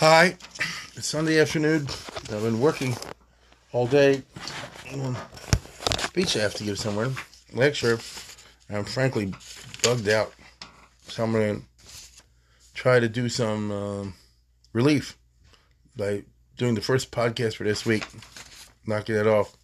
[0.00, 0.36] Hi,
[0.94, 1.86] it's Sunday afternoon.
[2.30, 2.94] I've been working
[3.72, 4.24] all day.
[6.00, 7.08] Speech I have to give somewhere.
[7.54, 7.98] Lecture.
[8.68, 9.32] I'm frankly
[9.82, 10.34] bugged out.
[11.08, 11.66] So I'm going to
[12.74, 14.14] try to do some um,
[14.74, 15.16] relief
[15.96, 16.24] by
[16.58, 18.06] doing the first podcast for this week.
[18.86, 19.56] Knocking that off.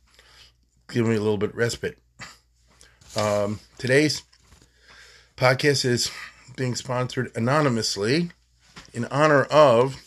[0.89, 1.99] Giving me a little bit respite.
[3.15, 4.23] Um, today's
[5.37, 6.11] podcast is
[6.57, 8.31] being sponsored anonymously
[8.95, 10.03] in honor of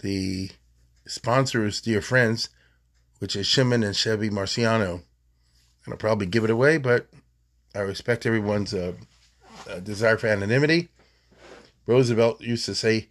[0.00, 0.50] the
[1.06, 2.48] sponsors, dear friends,
[3.18, 5.02] which is Shimon and Chevy Marciano.
[5.84, 7.08] And I'll probably give it away, but
[7.74, 8.94] I respect everyone's uh,
[9.68, 10.88] uh, desire for anonymity.
[11.86, 13.08] Roosevelt used to say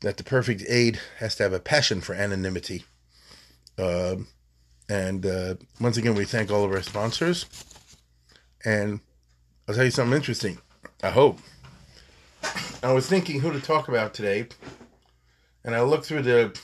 [0.00, 2.84] that the perfect aide has to have a passion for anonymity.
[3.78, 4.16] Uh,
[4.88, 5.24] and
[5.80, 7.46] once again, we thank all of our sponsors.
[8.64, 9.00] And
[9.66, 10.58] I'll tell you something interesting.
[11.02, 11.38] I hope.
[12.82, 14.46] I was thinking who to talk about today,
[15.64, 16.58] and I looked through the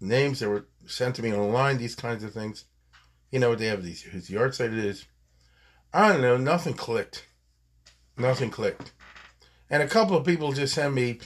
[0.00, 2.64] names that were sent to me online, these kinds of things.
[3.30, 5.06] You know, they have these, whose yard site it is.
[5.92, 7.26] I don't know, nothing clicked.
[8.18, 8.92] Nothing clicked.
[9.70, 11.20] And a couple of people just sent me,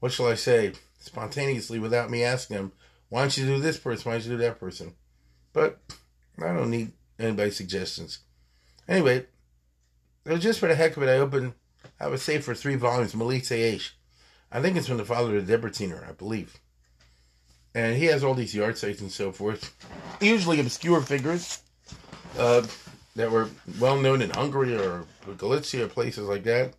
[0.00, 2.72] what shall I say, spontaneously without me asking them,
[3.08, 4.08] why don't you do this person?
[4.08, 4.94] Why don't you do that person?
[5.52, 5.80] But
[6.38, 8.20] I don't need anybody's suggestions.
[8.86, 9.26] Anyway,
[10.24, 11.08] it was just for the heck of it.
[11.08, 11.54] I opened,
[11.98, 13.90] I would say for three volumes, Malik Sayesh.
[14.50, 16.58] I think it's from the father of the Debertiner, I believe.
[17.74, 19.74] And he has all these yard sites and so forth,
[20.20, 21.62] usually obscure figures
[22.38, 22.66] uh,
[23.16, 23.48] that were
[23.78, 25.04] well known in Hungary or
[25.36, 26.74] Galicia places like that.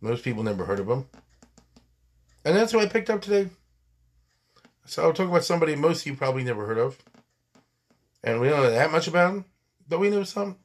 [0.00, 1.06] Most people never heard of them.
[2.44, 3.48] And that's what I picked up today.
[4.86, 6.98] So I'll talk about somebody most of you probably never heard of.
[8.22, 9.44] And we don't know that much about him,
[9.88, 10.56] but we know some.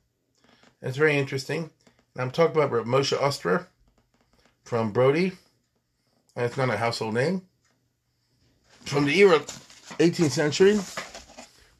[0.81, 1.69] It's very interesting.
[2.13, 3.67] And I'm talking about Moshe Ostrer
[4.63, 5.33] from Brody.
[6.39, 7.41] It's not a household name.
[8.85, 10.79] From the era 18th century,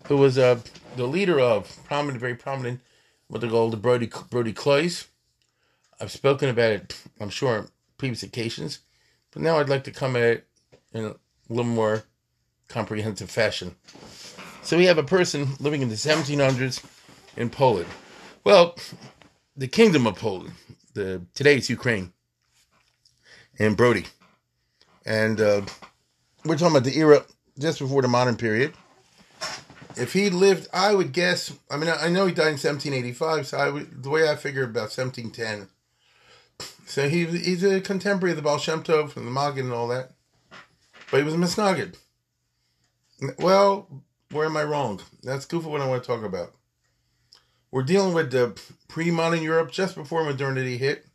[0.08, 0.59] who was uh,
[0.97, 2.81] the leader of prominent, very prominent,
[3.30, 5.08] what they call the Brody Brody Cloys.
[6.02, 8.80] I've spoken about it, I'm sure, on previous occasions,
[9.31, 10.47] but now I'd like to come at it
[10.94, 11.16] in a
[11.47, 12.03] little more
[12.68, 13.76] comprehensive fashion.
[14.62, 16.84] So we have a person living in the 1700s
[17.38, 17.88] in Poland.
[18.44, 18.76] Well,
[19.56, 20.52] the Kingdom of Poland,
[20.94, 22.12] the today's Ukraine,
[23.58, 24.06] and Brody,
[25.09, 25.62] and uh,
[26.46, 27.25] we're talking about the era
[27.58, 28.74] just before the modern period.
[29.97, 31.52] If he lived, I would guess.
[31.70, 34.64] I mean, I know he died in 1785, so I would, the way I figure
[34.64, 35.68] about 1710.
[36.86, 39.88] So he he's a contemporary of the Baal Shem Tov and the Maggid and all
[39.90, 40.12] that,
[41.12, 41.96] but he was a Misnagid.
[43.38, 45.02] Well, where am I wrong?
[45.24, 46.53] That's goof what I want to talk about.
[47.72, 51.06] We're dealing with the pre-modern Europe just before modernity hit.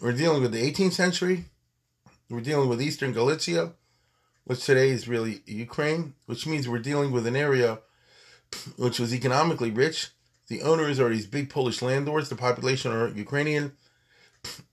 [0.00, 1.46] We're dealing with the 18th century.
[2.30, 3.72] We're dealing with Eastern Galicia,
[4.44, 7.78] which today is really Ukraine, which means we're dealing with an area
[8.76, 10.08] which was economically rich.
[10.48, 12.28] The owners are these big Polish landlords.
[12.28, 13.72] The population are Ukrainian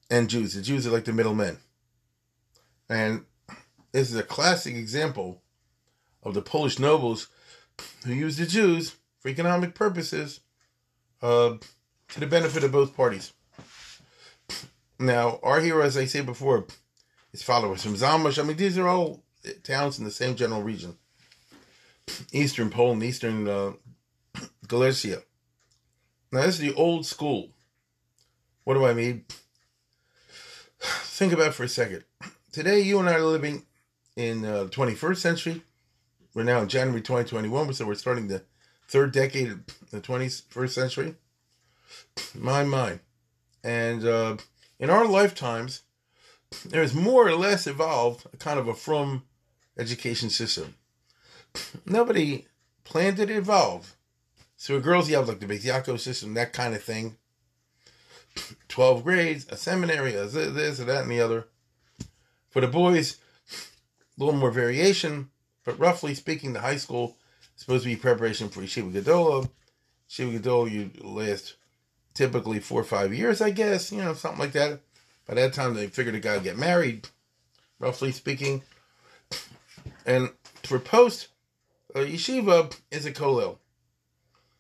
[0.10, 0.54] and Jews.
[0.54, 1.58] The Jews are like the middlemen.
[2.90, 3.24] And
[3.94, 5.42] this is a classic example
[6.24, 7.30] of the Polish nobles
[8.06, 10.42] who used the Jews for economic purposes
[11.22, 11.56] uh,
[12.10, 13.32] to the benefit of both parties.
[15.00, 16.66] Now, our hero, as I said before,
[17.36, 18.40] his followers from Zamość.
[18.40, 19.22] I mean, these are all
[19.64, 20.96] towns in the same general region.
[22.32, 23.74] Eastern Poland, Eastern uh,
[24.70, 25.22] Galicia.
[26.32, 27.50] Now, this is the old school.
[28.64, 29.26] What do I mean?
[30.80, 32.06] Think about for a second.
[32.54, 33.66] Today, you and I are living
[34.16, 35.62] in uh, the 21st century.
[36.34, 38.44] We're now in January 2021, so we're starting the
[38.88, 41.16] third decade of the 21st century.
[42.34, 43.00] My, my.
[43.62, 44.38] And uh,
[44.80, 45.82] in our lifetimes,
[46.64, 49.24] there's more or less evolved kind of a from
[49.78, 50.76] education system.
[51.86, 52.48] Nobody
[52.84, 53.96] planned it to evolve.
[54.58, 57.18] So girls, you have like the Yaakov system, that kind of thing.
[58.68, 61.48] 12 grades, a seminary, a this, or that, and the other.
[62.50, 63.18] For the boys,
[64.18, 65.30] a little more variation,
[65.64, 67.18] but roughly speaking, the high school
[67.56, 69.50] is supposed to be preparation for Yeshiva Gedola.
[70.10, 71.56] Yeshiva Gedola, you last
[72.14, 74.80] typically four or five years, I guess, you know, something like that.
[75.28, 77.08] By that time, they figured a guy get married,
[77.80, 78.62] roughly speaking.
[80.06, 80.30] And
[80.64, 81.30] for post,
[81.96, 83.58] a yeshiva is a kollel.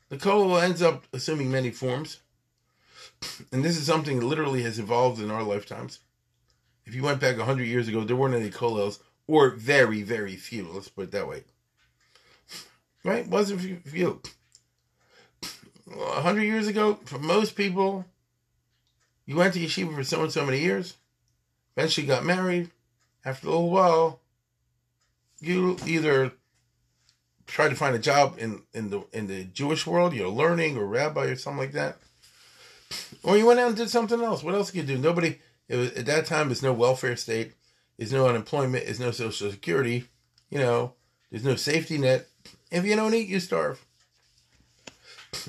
[0.09, 2.21] The kollel ends up assuming many forms.
[3.51, 5.99] And this is something that literally has evolved in our lifetimes.
[6.85, 10.67] If you went back 100 years ago, there weren't any kollels, or very, very few.
[10.71, 11.43] Let's put it that way.
[13.03, 13.27] Right?
[13.27, 14.21] Wasn't few.
[15.85, 18.05] 100 years ago, for most people,
[19.25, 20.95] you went to yeshiva for so and so many years,
[21.75, 22.71] eventually got married.
[23.23, 24.19] After a little while,
[25.39, 26.31] you either
[27.47, 30.85] try to find a job in, in the in the Jewish world, you're learning or
[30.85, 31.97] rabbi or something like that,
[33.23, 34.43] or you went out and did something else.
[34.43, 35.01] What else could you do?
[35.01, 35.39] Nobody
[35.69, 36.49] was, at that time.
[36.49, 37.53] There's no welfare state.
[37.97, 38.85] There's no unemployment.
[38.85, 40.05] There's no social security.
[40.49, 40.93] You know,
[41.31, 42.27] there's no safety net.
[42.71, 43.83] If you don't eat, you starve.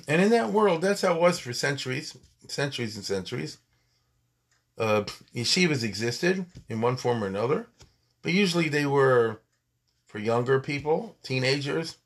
[0.09, 2.17] And in that world, that's how it was for centuries,
[2.49, 3.59] centuries and centuries.
[4.79, 7.67] Uh, yeshivas existed in one form or another,
[8.23, 9.41] but usually they were
[10.07, 11.97] for younger people, teenagers.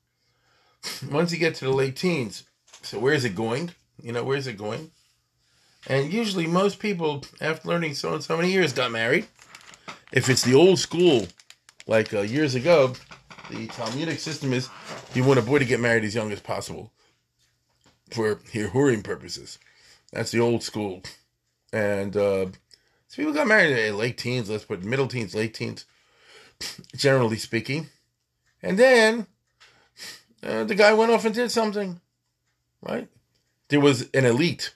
[1.11, 2.43] Once you get to the late teens,
[2.81, 3.71] so where's it going?
[4.01, 4.91] You know, where's it going?
[5.87, 9.27] And usually, most people, after learning so and so many years, got married.
[10.11, 11.27] If it's the old school,
[11.87, 12.93] like uh, years ago,
[13.49, 14.69] the Talmudic system is
[15.13, 16.91] you want a boy to get married as young as possible
[18.11, 19.57] for hirhurim purposes.
[20.11, 21.01] That's the old school.
[21.73, 22.47] And uh,
[23.07, 25.85] so people got married in late teens, let's put middle teens, late teens,
[26.95, 27.87] generally speaking.
[28.61, 29.27] And then
[30.43, 32.01] uh, the guy went off and did something,
[32.81, 33.07] right?
[33.69, 34.73] There was an elite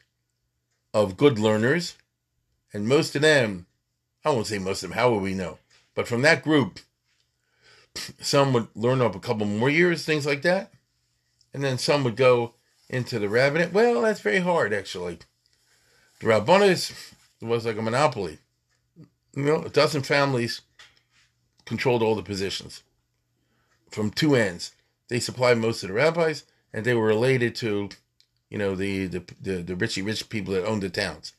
[0.94, 1.96] of good learners,
[2.74, 3.66] and most of them,
[4.24, 5.60] I won't say most of them, how would we know?
[5.94, 6.80] But from that group,
[8.20, 10.72] some would learn up a couple more years, things like that.
[11.54, 12.54] And then some would go
[12.90, 13.72] into the rabbinate.
[13.72, 15.20] Well, that's very hard, actually.
[16.26, 18.40] The Rabbanis was like a monopoly.
[19.36, 20.62] You know, a dozen families
[21.66, 22.82] controlled all the positions
[23.92, 24.72] from two ends.
[25.08, 27.90] They supplied most of the rabbis, and they were related to,
[28.50, 31.34] you know, the the the, the richy rich people that owned the towns.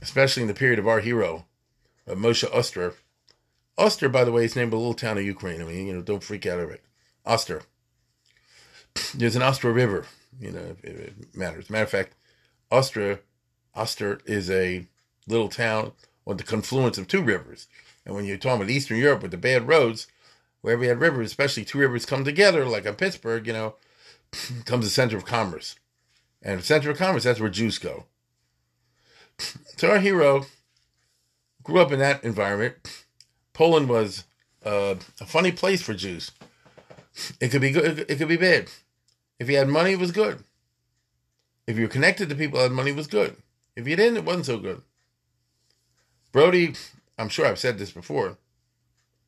[0.00, 1.44] Especially in the period of our hero,
[2.08, 2.94] uh, Moshe Oster.
[3.76, 5.60] Oster, by the way, is named a little town of Ukraine.
[5.60, 6.84] I mean, you know, don't freak out over it.
[7.26, 7.64] Oster.
[9.14, 10.06] There's an Oster River,
[10.40, 11.68] you know, if it matters.
[11.68, 12.14] Matter of fact,
[12.70, 13.20] Oster,
[13.74, 14.86] Oster is a
[15.26, 15.92] little town
[16.26, 17.68] on the confluence of two rivers.
[18.04, 20.06] And when you're talking about Eastern Europe with the bad roads,
[20.60, 23.76] wherever you had rivers, especially two rivers come together, like in Pittsburgh, you know,
[24.64, 25.76] comes the center of commerce.
[26.42, 28.06] And the center of commerce, that's where Jews go.
[29.76, 30.46] So our hero
[31.64, 32.76] grew up in that environment.
[33.52, 34.24] Poland was
[34.64, 36.30] uh, a funny place for Jews.
[37.40, 38.68] It could be good, it could be bad.
[39.38, 40.44] If you had money, it was good.
[41.66, 43.36] If you were connected to people that had money, it was good.
[43.76, 44.82] If you didn't, it wasn't so good.
[46.30, 46.74] Brody,
[47.18, 48.38] I'm sure I've said this before,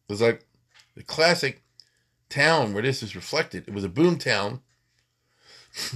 [0.08, 0.46] was like
[0.94, 1.62] the classic
[2.28, 3.64] town where this is reflected.
[3.66, 4.60] It was a boom town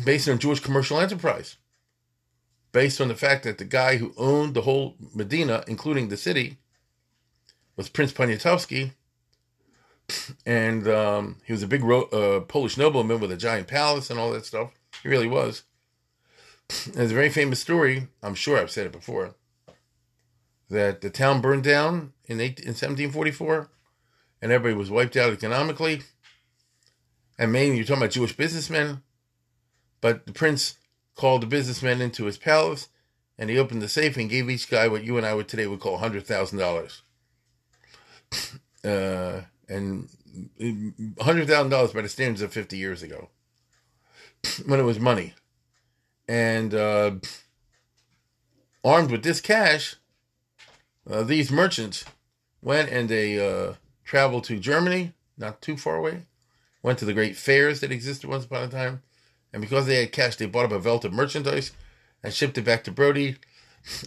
[0.05, 1.57] based on Jewish commercial enterprise,
[2.73, 6.59] based on the fact that the guy who owned the whole Medina, including the city,
[7.77, 8.93] was Prince Poniatowski,
[10.45, 14.19] and um, he was a big ro- uh, Polish nobleman with a giant palace and
[14.19, 14.73] all that stuff.
[15.03, 15.63] He really was.
[16.69, 18.09] There's a very famous story.
[18.23, 19.35] I'm sure I've said it before.
[20.71, 23.71] That the town burned down in, 18, in 1744,
[24.43, 26.03] and everybody was wiped out economically.
[27.39, 29.03] And mainly, you're talking about Jewish businessmen.
[30.01, 30.77] But the prince
[31.15, 32.89] called the businessmen into his palace,
[33.39, 35.67] and he opened the safe and gave each guy what you and I would today
[35.67, 37.03] would call hundred thousand dollars.
[38.85, 40.09] Uh, and
[41.21, 43.31] hundred thousand dollars by the standards of fifty years ago,
[44.67, 45.35] when it was money,
[46.29, 47.13] and uh,
[48.85, 49.97] armed with this cash,
[51.11, 52.05] uh, these merchants
[52.63, 56.27] went and they uh, traveled to Germany, not too far away,
[56.83, 59.03] went to the great fairs that existed once upon a time,
[59.53, 61.73] and because they had cash, they bought up a belt of merchandise
[62.23, 63.37] and shipped it back to Brody,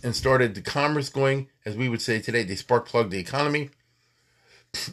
[0.04, 2.44] and started the commerce going, as we would say today.
[2.44, 3.72] They spark plugged the economy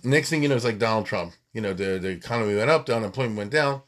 [0.05, 1.35] next thing you know, it's like Donald Trump.
[1.53, 3.83] You know, the, the economy went up, the unemployment went down,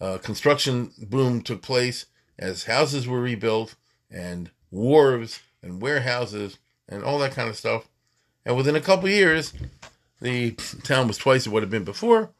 [0.00, 2.06] uh, construction boom took place
[2.38, 3.74] as houses were rebuilt,
[4.10, 6.58] and wharves and warehouses
[6.88, 7.88] and all that kind of stuff.
[8.44, 9.52] And within a couple years,
[10.20, 12.30] the town was twice what it had been before,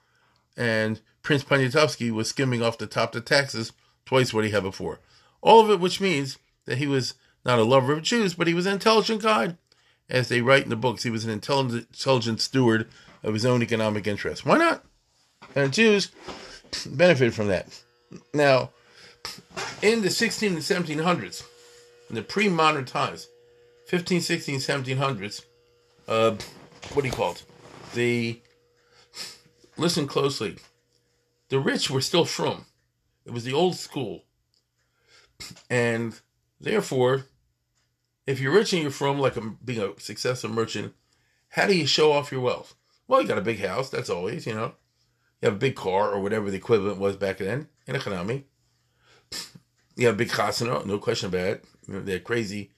[0.57, 3.73] and Prince Poniatowski was skimming off the top the taxes
[4.05, 4.99] twice what he had before.
[5.41, 8.55] All of it, which means that he was not a lover of Jews, but he
[8.55, 9.57] was an intelligent guy
[10.13, 12.87] as they write in the books, he was an intelligent, intelligent steward
[13.23, 14.45] of his own economic interests.
[14.45, 14.85] Why not?
[15.57, 16.13] And Jews
[16.87, 17.67] benefited from that.
[18.35, 18.71] Now,
[19.83, 21.45] in the 16 and 1700s,
[22.09, 23.29] in the pre-modern times,
[23.87, 25.45] 15, 16, 1700s,
[26.09, 26.37] uh,
[26.93, 27.45] what do you call it?
[27.95, 28.41] The,
[29.77, 30.57] listen closely,
[31.49, 32.65] the rich were still from.
[33.27, 34.25] It was the old school.
[35.69, 36.19] And
[36.61, 37.27] therefore,
[38.27, 40.95] if you're rich and you're from, like a, being a successful merchant,
[41.51, 42.75] how do you show off your wealth?
[43.09, 44.75] Well, you got a big house, that's always, you know.
[45.41, 48.45] You have a big car or whatever the equivalent was back then in economy.
[49.97, 51.65] You have big chasana, no question about it.
[51.87, 52.71] They're crazy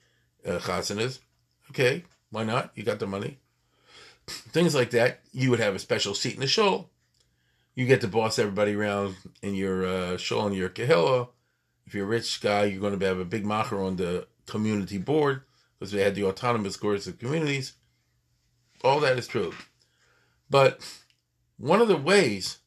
[0.45, 1.19] uh, chasanas.
[1.71, 2.71] Okay, why not?
[2.75, 3.39] You got the money.
[4.27, 5.21] Things like that.
[5.31, 6.89] You would have a special seat in the show.
[7.75, 11.29] You get to boss everybody around in your uh, show in your kahila.
[11.85, 14.97] If you're a rich guy, you're going to have a big macher on the community
[14.97, 15.41] board
[15.77, 17.73] because they had the autonomous courts of communities.
[18.83, 19.53] All that is true.
[20.49, 20.79] But
[21.57, 22.59] one of the ways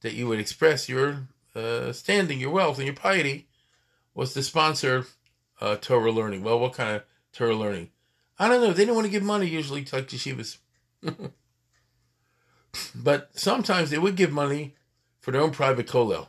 [0.00, 3.47] that you would express your uh, standing, your wealth, and your piety
[4.18, 5.06] was to sponsor
[5.60, 6.42] uh, Torah learning.
[6.42, 7.90] Well, what kind of Torah learning?
[8.36, 8.72] I don't know.
[8.72, 10.56] They didn't want to give money usually to like yeshivas.
[12.96, 14.74] but sometimes they would give money
[15.20, 16.26] for their own private kollel.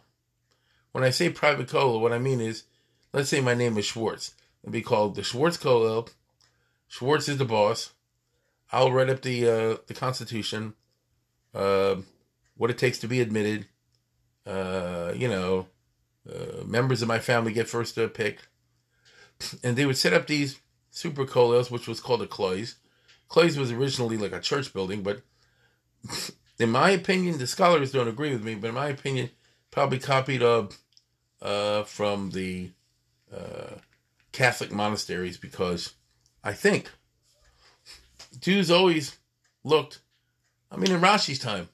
[0.92, 2.66] When I say private kollel, what I mean is,
[3.12, 4.36] let's say my name is Schwartz.
[4.62, 6.12] It'd be called the Schwartz kollel.
[6.88, 7.94] Schwartz is the boss.
[8.72, 10.76] I'll write up the uh, the Constitution,
[11.56, 11.96] uh,
[12.56, 13.66] what it takes to be admitted.
[14.46, 15.66] Uh, you know,
[16.34, 18.40] uh, members of my family get first pick,
[19.64, 20.60] and they would set up these
[20.92, 22.76] super kollels, which was called a klois.
[23.30, 25.22] Klois was originally like a church building, but
[26.60, 28.56] in my opinion, the scholars don't agree with me.
[28.56, 29.30] But in my opinion,
[29.72, 30.78] probably copied of
[31.42, 32.72] uh, from the
[33.34, 33.76] uh,
[34.32, 35.94] Catholic monasteries because
[36.44, 36.90] I think
[38.40, 39.18] Jews always
[39.64, 40.00] looked,
[40.72, 41.70] I mean, in Rashi's time,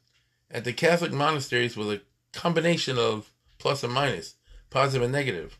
[0.51, 2.01] at the Catholic monasteries with a
[2.33, 4.34] combination of plus and minus,
[4.75, 5.57] positive and negative.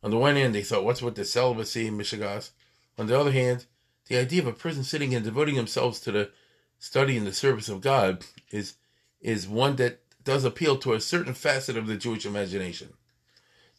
[0.00, 2.50] On the one hand, they thought, what's with the celibacy Mishigas?
[2.96, 3.66] On the other hand,
[4.06, 6.30] the idea of a person sitting and devoting themselves to the
[6.78, 8.74] study and the service of God is
[9.20, 12.90] is one that does appeal to a certain facet of the Jewish imagination.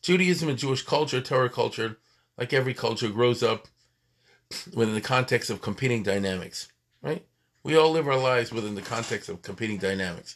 [0.01, 1.97] Judaism and Jewish culture, Torah culture,
[2.37, 3.69] like every culture, grows up
[4.73, 6.67] within the context of competing dynamics,
[7.01, 7.25] right?
[7.63, 10.35] We all live our lives within the context of competing dynamics.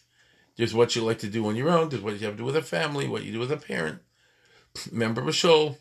[0.55, 2.45] There's what you like to do on your own, there's what you have to do
[2.45, 3.99] with a family, what you do with a parent,
[4.91, 5.77] member of a show.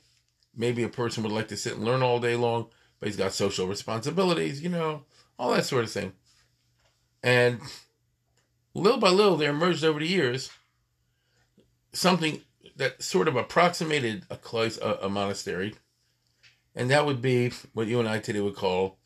[0.55, 2.69] Maybe a person would like to sit and learn all day long,
[3.01, 5.05] but he's got social responsibilities, you know,
[5.39, 6.13] all that sort of thing.
[7.23, 7.61] And
[8.75, 10.51] little by little, there emerged over the years
[11.93, 12.41] something
[12.77, 14.39] that sort of approximated a,
[14.83, 15.75] a, a monastery
[16.75, 18.99] and that would be what you and I today would call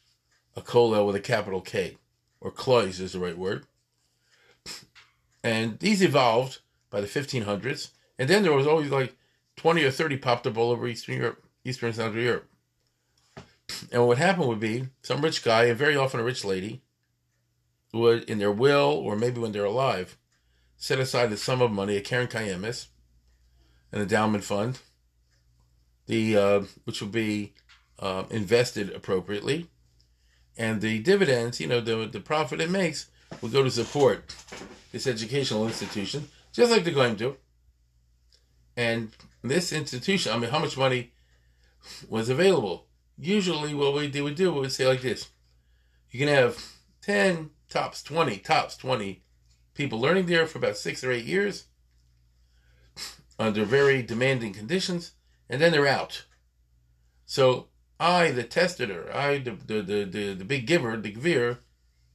[0.54, 1.96] a kollel with a capital K,
[2.40, 3.66] or klois is the right word.
[5.42, 9.16] And these evolved by the 1500s, and then there was always like
[9.56, 12.48] 20 or 30 popped up all over Eastern Europe, Eastern and Central Europe.
[13.90, 16.82] And what happened would be some rich guy, and very often a rich lady,
[17.92, 20.16] would, in their will, or maybe when they're alive,
[20.76, 22.86] set aside a sum of money, a Karen kayemis,
[23.92, 24.80] an endowment fund,
[26.06, 27.54] the uh, which will be
[27.98, 29.68] uh, invested appropriately,
[30.56, 33.10] and the dividends, you know, the the profit it makes
[33.40, 34.34] will go to support
[34.92, 37.36] this educational institution, just like they're going to.
[38.76, 39.10] And
[39.42, 41.12] this institution, I mean, how much money
[42.08, 42.86] was available?
[43.18, 45.30] Usually, what we do, we do, we would say like this:
[46.10, 46.62] you can have
[47.00, 49.22] ten tops, twenty tops, twenty
[49.74, 51.66] people learning there for about six or eight years
[53.38, 55.12] under very demanding conditions
[55.48, 56.24] and then they're out.
[57.26, 61.58] So I, the testator, I, the the the the, the big giver, the gvir,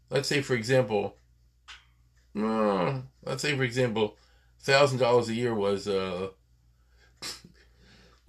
[0.10, 1.18] let's say for example,
[2.38, 4.18] uh, let's say for example,
[4.60, 6.30] thousand dollars a year was uh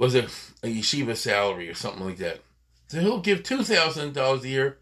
[0.03, 0.25] was a,
[0.65, 2.41] a yeshiva salary or something like that.
[2.89, 4.79] So he'll give two thousand dollars a year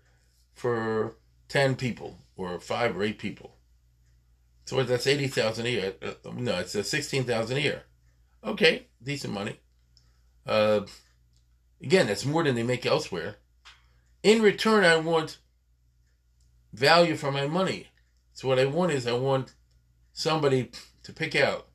[0.54, 1.14] for
[1.46, 3.54] ten people or five or eight people.
[4.64, 5.92] So that's eighty thousand a year.
[6.02, 7.82] Uh, no, it's a sixteen thousand a year.
[8.42, 9.60] Okay, decent money.
[10.46, 10.86] Uh,
[11.82, 13.36] again, that's more than they make elsewhere.
[14.22, 15.36] In return, I want
[16.72, 17.88] value for my money.
[18.32, 19.52] So what I want is I want
[20.14, 20.70] somebody
[21.02, 21.68] to pick out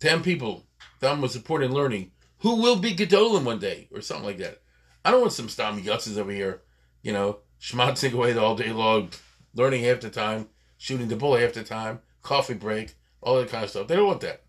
[0.00, 0.66] ten people
[1.00, 4.62] that was supporting learning who will be Gedolim one day or something like that.
[5.04, 6.62] I don't want some Stami Gusses over here,
[7.02, 9.10] you know, schmatzing away all day long,
[9.54, 13.64] learning half the time, shooting the bull half the time, coffee break, all that kind
[13.64, 13.88] of stuff.
[13.88, 14.42] They don't want that.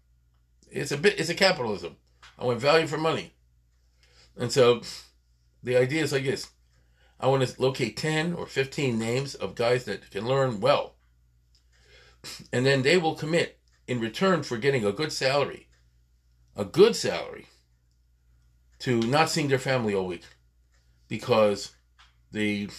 [0.70, 1.20] It's a bit.
[1.20, 1.96] It's a capitalism.
[2.38, 3.34] I want value for money.
[4.36, 4.82] And so
[5.63, 6.50] the idea is like this
[7.20, 10.96] I want to locate 10 or 15 names of guys that can learn well.
[12.51, 15.67] And then they will commit in return for getting a good salary,
[16.56, 17.48] a good salary,
[18.79, 20.24] to not seeing their family all week,
[21.07, 21.72] because
[22.31, 22.69] the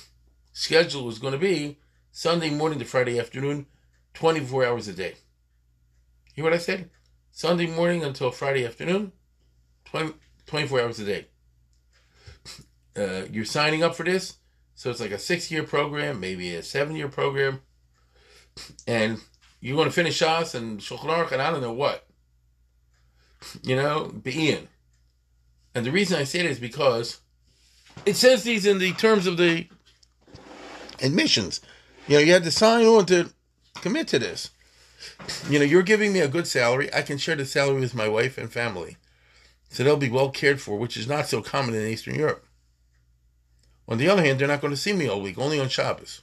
[0.52, 1.78] schedule was going to be
[2.12, 3.66] Sunday morning to Friday afternoon,
[4.14, 5.14] 24 hours a day.
[6.34, 6.90] You Hear what I said?
[7.30, 9.12] Sunday morning until Friday afternoon,
[9.84, 10.14] 20,
[10.46, 11.26] 24 hours a day.
[12.96, 14.38] Uh, you're signing up for this,
[14.74, 17.60] so it's like a six year program, maybe a seven year program,
[18.86, 19.20] and
[19.60, 22.06] you're going to finish Shas and Shulchan Aruch and I don't know what.
[23.62, 24.68] You know, be in.
[25.75, 27.20] And the reason I say it is because
[28.06, 29.68] it says these in the terms of the
[31.02, 31.60] admissions.
[32.06, 33.30] You know, you had to sign on to
[33.75, 34.50] commit to this.
[35.48, 36.92] You know, you're giving me a good salary.
[36.92, 38.96] I can share the salary with my wife and family.
[39.70, 42.44] So they'll be well cared for, which is not so common in Eastern Europe.
[43.87, 46.20] On the other hand, they're not going to see me all week, only on Shabbos.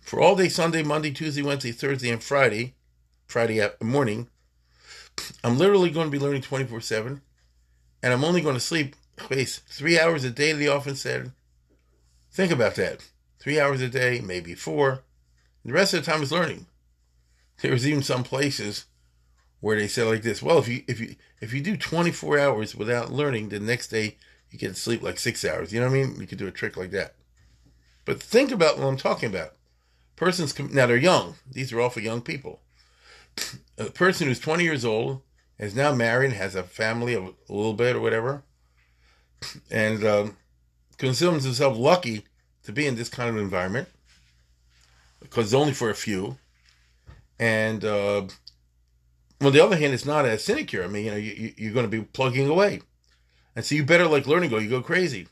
[0.00, 2.74] For all day Sunday, Monday, Tuesday, Wednesday, Thursday, and Friday,
[3.26, 4.28] Friday morning,
[5.42, 7.22] I'm literally going to be learning 24 7,
[8.02, 11.32] and I'm only going to sleep, three hours a day, they often said.
[12.30, 13.08] Think about that.
[13.38, 15.04] Three hours a day, maybe four.
[15.64, 16.66] The rest of the time is learning.
[17.60, 18.86] There's even some places
[19.60, 22.74] where they say like this, well, if you if you if you do 24 hours
[22.74, 24.16] without learning, the next day
[24.50, 25.72] you can sleep like six hours.
[25.72, 26.20] You know what I mean?
[26.20, 27.14] You could do a trick like that.
[28.04, 29.52] But think about what I'm talking about.
[30.16, 31.36] Persons now they're young.
[31.50, 32.60] These are all for young people
[33.78, 35.22] a person who's 20 years old
[35.62, 38.42] is now married, and has a family of a little bit or whatever,
[39.70, 40.36] and um,
[40.98, 42.26] considers himself lucky
[42.64, 43.88] to be in this kind of environment
[45.20, 46.36] because it's only for a few.
[47.38, 48.26] And uh,
[49.40, 50.82] on the other hand, it's not a sinecure.
[50.82, 52.82] I mean, you know, you, you're going to be plugging away,
[53.54, 54.58] and so you better like learning go.
[54.58, 55.28] You go crazy.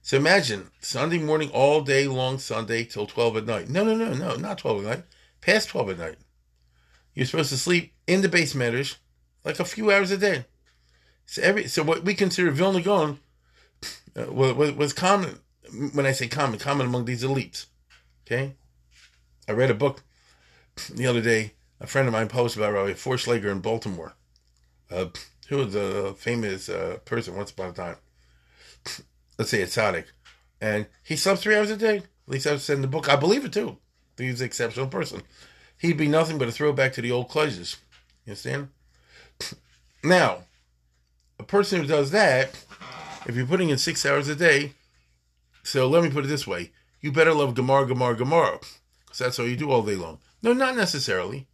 [0.00, 3.68] So imagine Sunday morning all day long, Sunday till twelve at night.
[3.68, 5.04] No, no, no, no, not twelve at night.
[5.40, 6.18] Past twelve at night.
[7.14, 8.96] You're supposed to sleep in the medrash
[9.48, 10.44] like a few hours a day.
[11.26, 13.18] So every so what we consider Vilna Gaon
[14.16, 15.40] uh, was, was common.
[15.92, 17.66] When I say common, common among these elites.
[18.26, 18.54] Okay,
[19.48, 20.02] I read a book
[20.94, 21.52] the other day.
[21.80, 24.14] A friend of mine posted about Rabbi Forschlager in Baltimore,
[24.90, 25.06] uh,
[25.48, 27.96] who was a famous uh, person once upon a time.
[29.38, 30.06] Let's say a tzaddik,
[30.60, 31.98] and he slept three hours a day.
[31.98, 33.08] At least I said in the book.
[33.08, 33.78] I believe it too.
[34.18, 35.22] He's an exceptional person
[35.78, 37.76] he'd be nothing but a throwback to the old clothes.
[38.26, 38.68] You understand?
[40.02, 40.44] Now,
[41.38, 42.50] a person who does that,
[43.26, 44.72] if you're putting in six hours a day,
[45.62, 48.58] so let me put it this way: you better love Gemara, Gemara, Gemara,
[49.04, 50.18] because that's all you do all day long.
[50.42, 51.46] No, not necessarily.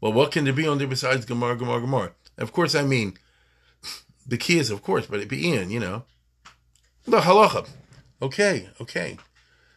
[0.00, 2.12] Well, what can there be on there besides Gemara, Gemara, Gemara?
[2.36, 3.18] Of course, I mean
[4.28, 6.04] the key is, of course, but it be in, you know.
[7.06, 7.66] The halacha.
[8.20, 9.16] Okay, okay.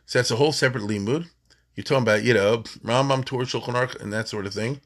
[0.06, 1.30] So that's a whole separate limud.
[1.74, 4.82] You're talking about, you know, Rambam, Torah, Shulchan Aruch, and that sort of thing,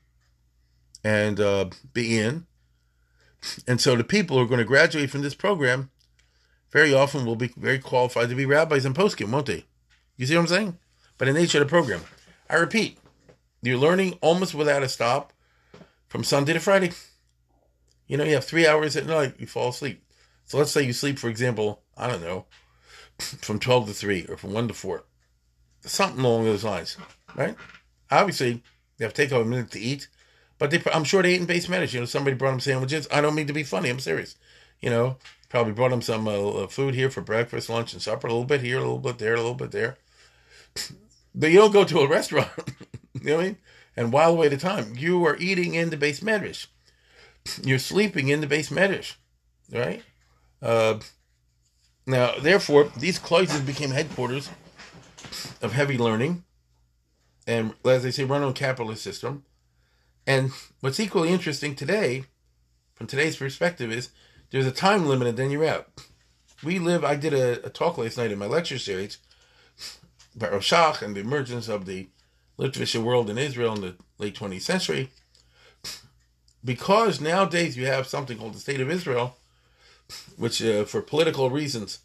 [1.04, 2.46] and uh, be in.
[3.68, 5.90] And so the people who are going to graduate from this program
[6.72, 9.66] very often will be very qualified to be rabbis and poskim, won't they?
[10.18, 10.80] You see what I'm saying?
[11.18, 12.02] By the nature of the program.
[12.50, 12.98] I repeat,
[13.62, 15.34] you're learning almost without a stop
[16.08, 16.92] from Sunday to Friday.
[18.08, 20.04] You know, you have three hours at night, you fall asleep.
[20.46, 22.46] So let's say you sleep, for example, I don't know,
[23.20, 25.04] from 12 to 3 or from 1 to 4
[25.86, 26.98] something along those lines,
[27.36, 27.56] right?
[28.12, 28.64] Obviously,
[28.98, 30.08] you have to take a minute to eat,
[30.58, 31.94] but they, I'm sure they ate in beis medrash.
[31.94, 33.08] You know, somebody brought them sandwiches.
[33.12, 33.90] I don't mean to be funny.
[33.90, 34.36] I'm serious.
[34.82, 35.18] You know,
[35.50, 38.28] probably brought them some uh, uh, food here for breakfast, lunch, and supper.
[38.28, 39.98] A little bit here, a little bit there, a little bit there.
[41.38, 42.50] But you don't go to a restaurant.
[43.14, 43.58] you know what I mean?
[43.98, 46.68] And while away the time, you are eating in the beis medrash.
[47.66, 49.16] You're sleeping in the beis medrash,
[49.70, 50.02] right?
[50.62, 51.00] Uh,
[52.08, 54.50] now, therefore, these cloisters became headquarters
[55.62, 56.44] of heavy learning,
[57.46, 59.44] and as they say, run on capitalist system.
[60.28, 62.26] And what's equally interesting today,
[62.96, 64.10] from today's perspective, is
[64.52, 65.90] there's a time limit and then you're out.
[66.64, 69.20] We live, I did a, a talk last night in my lecture series
[70.36, 72.08] about Roshach and the emergence of the
[72.58, 75.10] Litvish world in Israel in the late 20th century.
[76.64, 79.38] Because nowadays you have something called the State of Israel,
[80.38, 82.00] which uh, for political reasons,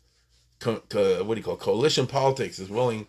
[0.58, 1.60] co- co- what do you call it?
[1.60, 3.06] coalition politics is willing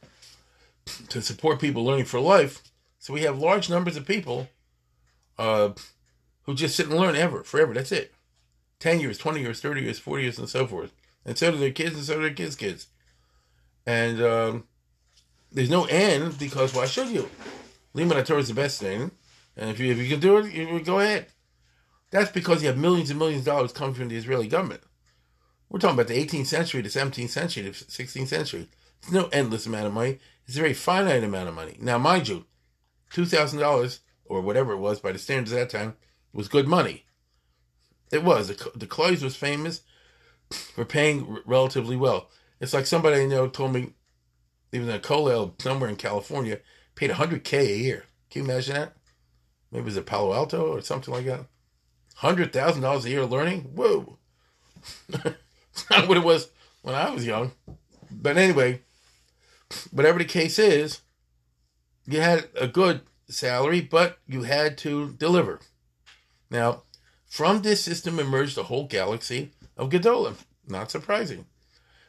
[1.10, 2.62] to support people learning for life.
[3.00, 4.48] So we have large numbers of people
[5.42, 5.74] uh,
[6.44, 7.74] who just sit and learn ever, forever.
[7.74, 8.14] That's it.
[8.80, 10.94] 10 years, 20 years, 30 years, 40 years, and so forth.
[11.26, 12.88] And so do their kids, and so do their kids' kids.
[13.86, 14.64] And um,
[15.52, 17.30] there's no end because why should you?
[17.96, 19.12] Limud Torah is the best thing.
[19.58, 21.28] And if you, if you can do it, you go ahead.
[22.12, 24.84] That's because you have millions and millions of dollars coming from the Israeli government.
[25.70, 28.68] We're talking about the 18th century, the 17th century, the 16th century.
[29.02, 30.20] There's no endless amount of money.
[30.46, 31.78] It's a very finite amount of money.
[31.80, 32.46] Now, mind you,
[33.10, 34.02] two thousand dollars
[34.32, 35.94] or whatever it was by the standards of that time
[36.32, 37.04] was good money.
[38.14, 38.48] It was.
[38.48, 39.82] The, the Cloys was famous
[40.50, 42.30] for paying relatively well.
[42.62, 43.94] It's like somebody I know told me,
[44.72, 46.60] even a Kollel somewhere in California
[46.96, 48.06] paid 100K a year.
[48.30, 48.94] Can you imagine that?
[49.70, 51.48] Maybe it was at Palo Alto or something like that.
[52.20, 53.72] $100,000 a year learning?
[53.76, 54.18] Whoa.
[55.10, 56.50] it's not what it was
[56.84, 57.52] when I was young.
[58.10, 58.82] But anyway,
[59.92, 61.02] whatever the case is,
[62.06, 65.60] you had a good salary, but you had to deliver.
[66.50, 66.84] Now,
[67.28, 70.36] from this system emerged a whole galaxy of Gedolim.
[70.68, 71.46] Not surprising.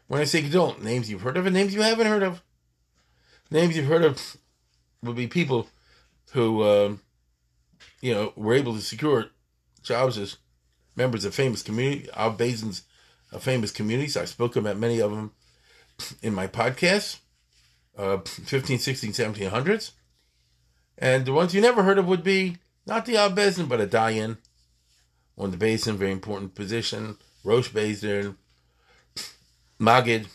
[0.09, 2.43] When I say Gedolim, names you've heard of and names you haven't heard of.
[3.51, 4.37] Names you've heard of
[5.03, 5.69] would be people
[6.33, 7.01] who, um,
[8.01, 9.27] you know, were able to secure
[9.83, 10.37] jobs as
[10.97, 12.83] members of famous community, our basins
[13.31, 14.17] of famous communities.
[14.17, 15.33] I've spoken about many of them
[16.23, 17.19] in my podcast,
[17.97, 19.93] uh, 15, 16, 1700s.
[20.99, 24.39] And the ones you never heard of would be not the Al but a Dayan
[25.39, 27.17] on the basin, very important position.
[27.45, 28.37] Rosh Bezin,
[29.81, 30.27] Magid,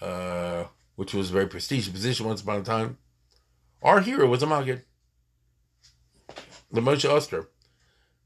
[0.00, 0.64] uh,
[0.96, 2.98] which was a very prestigious position once upon a time.
[3.82, 4.82] Our hero was a Magid,
[6.72, 7.48] the Moshe Oster.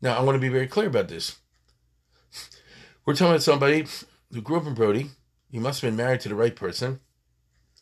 [0.00, 1.38] Now, I want to be very clear about this.
[3.04, 3.86] We're talking about somebody
[4.32, 5.10] who grew up in Brody.
[5.50, 7.00] He must have been married to the right person.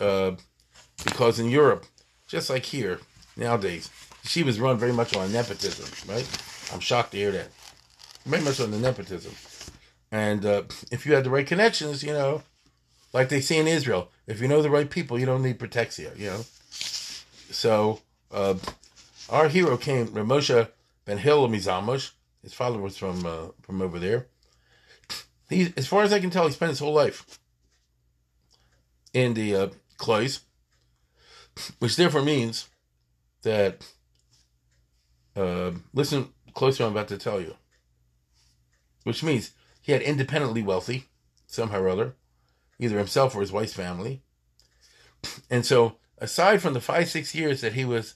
[0.00, 0.32] Uh,
[1.04, 1.84] because in Europe,
[2.26, 3.00] just like here
[3.36, 3.90] nowadays,
[4.24, 6.26] she was run very much on nepotism, right?
[6.72, 7.48] I'm shocked to hear that.
[8.24, 9.32] Very much on the nepotism.
[10.10, 12.42] And uh, if you had the right connections, you know,
[13.12, 16.12] like they say in Israel, if you know the right people, you don't need protection,
[16.16, 16.44] you know.
[16.70, 18.00] So
[18.32, 18.54] uh,
[19.28, 20.70] our hero came, Ramosha
[21.04, 22.12] Ben Hillel Mizamosh.
[22.42, 24.26] His father was from uh, from over there.
[25.48, 27.38] He, as far as I can tell, he spent his whole life
[29.12, 30.40] in the uh, Cloys,
[31.78, 32.68] which therefore means
[33.46, 33.86] that.
[35.34, 37.54] Uh, listen close to what I'm about to tell you.
[39.04, 41.04] Which means he had independently wealthy,
[41.46, 42.16] somehow or other,
[42.78, 44.22] either himself or his wife's family.
[45.48, 48.14] And so, aside from the five, six years that he was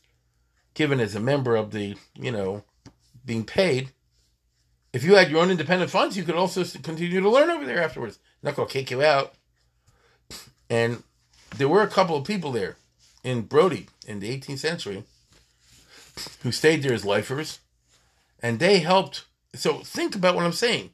[0.75, 2.65] given as a member of the, you know,
[3.25, 3.91] being paid,
[4.93, 7.83] if you had your own independent funds, you could also continue to learn over there
[7.83, 8.19] afterwards.
[8.43, 9.35] Not to kick you out.
[10.69, 11.03] And
[11.57, 12.77] there were a couple of people there
[13.23, 15.05] in Brody in the 18th century
[16.43, 17.61] who stayed there as lifers,
[18.41, 19.25] and they helped.
[19.55, 20.91] So think about what I'm saying.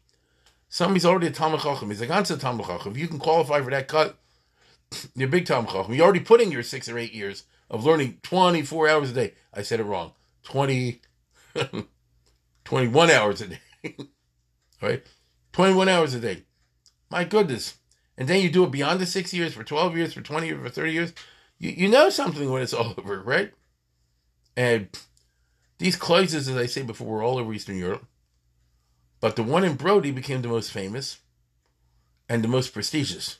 [0.68, 1.90] Somebody's already a Talmud Chacham.
[1.90, 2.92] He's like, I'm a Talmud Chacham.
[2.92, 4.16] If you can qualify for that cut,
[5.14, 5.94] you're a big Talmud Chacham.
[5.94, 9.34] You're already put in your six or eight years of learning 24 hours a day.
[9.52, 10.12] I said it wrong.
[10.44, 11.00] 20,
[12.64, 13.60] 21 hours a day.
[14.82, 15.02] right?
[15.52, 16.44] 21 hours a day.
[17.10, 17.76] My goodness.
[18.18, 20.62] And then you do it beyond the six years, for 12 years, for 20 years,
[20.62, 21.12] for 30 years.
[21.58, 23.52] You, you know something when it's all over, right?
[24.56, 24.88] And
[25.78, 28.04] these closes, as I say before, were all over Eastern Europe.
[29.20, 31.18] But the one in Brody became the most famous
[32.28, 33.38] and the most prestigious.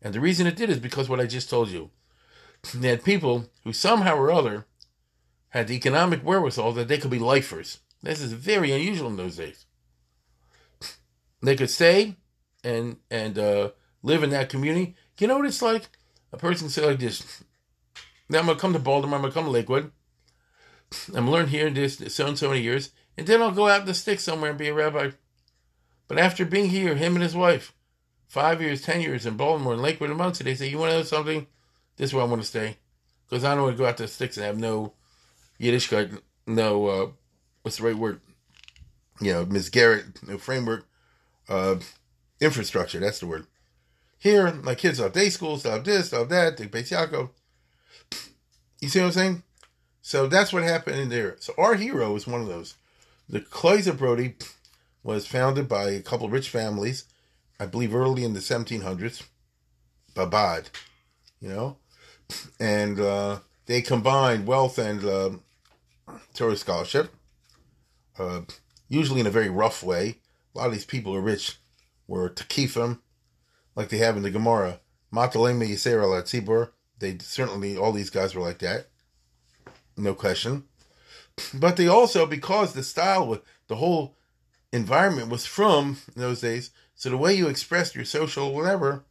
[0.00, 1.90] And the reason it did is because what I just told you.
[2.74, 4.66] They had people who somehow or other
[5.50, 7.78] had the economic wherewithal that they could be lifers.
[8.02, 9.66] This is very unusual in those days.
[11.42, 12.16] They could stay
[12.64, 13.70] and and uh,
[14.02, 14.96] live in that community.
[15.18, 15.88] You know what it's like?
[16.32, 17.44] A person say like this.
[18.28, 19.90] Now I'm gonna come to Baltimore, I'm gonna come to Lakewood.
[21.08, 23.82] I'm gonna learn here this so and so many years, and then I'll go out
[23.82, 25.10] in the sticks somewhere and be a rabbi.
[26.06, 27.74] But after being here, him and his wife,
[28.26, 31.02] five years, ten years in Baltimore and Lakewood and Monsey, they say, You wanna know
[31.02, 31.46] something?
[31.96, 32.76] This is where I want to stay.
[33.28, 34.94] Because I don't want to go out to the sticks and have no
[35.60, 37.10] Yiddishkeit, no uh,
[37.62, 38.20] what's the right word?
[39.20, 40.86] You know, misgeret, no framework,
[41.48, 41.76] uh,
[42.40, 43.00] infrastructure.
[43.00, 43.46] That's the word.
[44.18, 47.30] Here, my kids have day school, have this, have that, take Beis Yaakov.
[48.80, 49.42] You see what I'm saying?
[50.08, 51.36] So that's what happened in there.
[51.38, 52.76] So our hero is one of those.
[53.28, 54.36] The Kloiser Brody
[55.02, 57.04] was founded by a couple rich families,
[57.60, 59.24] I believe early in the 1700s,
[60.14, 60.68] Babad,
[61.42, 61.76] you know,
[62.58, 65.30] and uh, they combined wealth and uh,
[66.54, 67.14] scholarship,
[68.18, 68.40] uh,
[68.88, 70.20] usually in a very rough way.
[70.54, 71.58] A lot of these people who are rich,
[72.06, 73.00] were takifim,
[73.76, 74.80] like they have in the Gemara.
[75.12, 76.70] Matalema Yisrael Tzibur.
[76.98, 78.86] They certainly, all these guys were like that.
[79.98, 80.64] No question.
[81.52, 84.16] But they also, because the style, the whole
[84.72, 89.04] environment was from those days, so the way you expressed your social whatever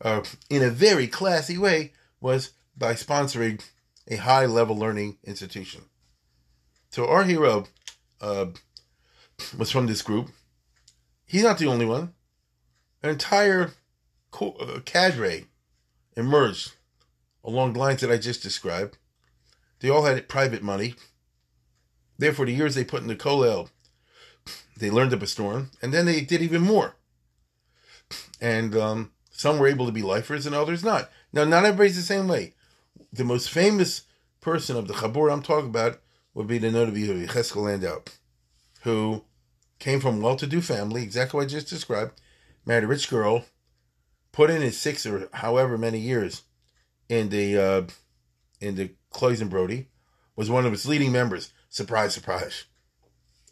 [0.00, 3.62] uh, in a very classy way was by sponsoring
[4.08, 5.82] a high level learning institution.
[6.90, 7.66] So our hero
[8.20, 8.46] uh,
[9.56, 10.30] was from this group.
[11.26, 12.14] He's not the only one.
[13.02, 13.72] An entire
[14.40, 15.46] uh, cadre
[16.16, 16.72] emerged
[17.44, 18.98] along the lines that I just described.
[19.80, 20.94] They all had private money.
[22.18, 23.70] Therefore, the years they put in the Kolel,
[24.76, 26.96] they learned up a storm, and then they did even more.
[28.40, 31.10] And um, Some were able to be lifers and others not.
[31.32, 32.52] Now, not everybody's the same way.
[33.10, 34.02] The most famous
[34.42, 35.98] person of the Chabur I'm talking about
[36.34, 38.02] would be the Notabi Cheskel Landau,
[38.82, 39.24] who
[39.78, 42.20] came from well-to-do family, exactly what I just described,
[42.66, 43.46] married a rich girl,
[44.30, 46.42] put in his six or however many years
[47.08, 47.82] in the uh,
[48.60, 49.88] in the Cloyes and Brody,
[50.36, 51.52] was one of its leading members.
[51.68, 52.64] Surprise, surprise.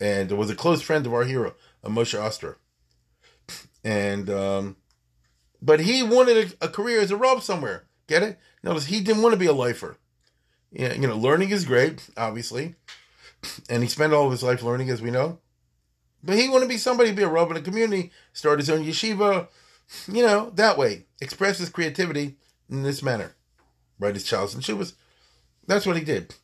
[0.00, 2.58] And was a close friend of our hero, Moshe Oster.
[3.84, 4.76] And um,
[5.60, 7.84] but he wanted a, a career as a rob somewhere.
[8.06, 8.38] Get it?
[8.62, 9.96] Notice he didn't want to be a lifer.
[10.70, 12.74] Yeah, you know, learning is great, obviously,
[13.70, 15.38] and he spent all of his life learning, as we know.
[16.22, 18.84] But he wanted to be somebody, be a rob in a community, start his own
[18.84, 19.48] yeshiva,
[20.06, 22.36] you know, that way, express his creativity
[22.68, 23.34] in this manner.
[23.98, 24.94] Write his chalice and shuvas.
[25.68, 26.34] That's what he did,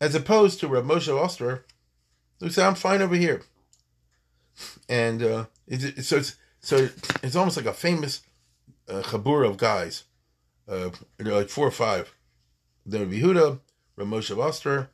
[0.00, 1.66] as opposed to Rav Moshe Oster,
[2.40, 3.42] who said, "I'm fine over here."
[4.88, 6.88] And uh, it's, so it's so
[7.22, 8.22] it's almost like a famous
[8.88, 10.04] uh, chabur of guys,
[10.66, 10.88] uh,
[11.20, 12.14] like four or five.
[12.86, 13.60] There would be Huda,
[13.94, 14.88] Rav Moshe Oster,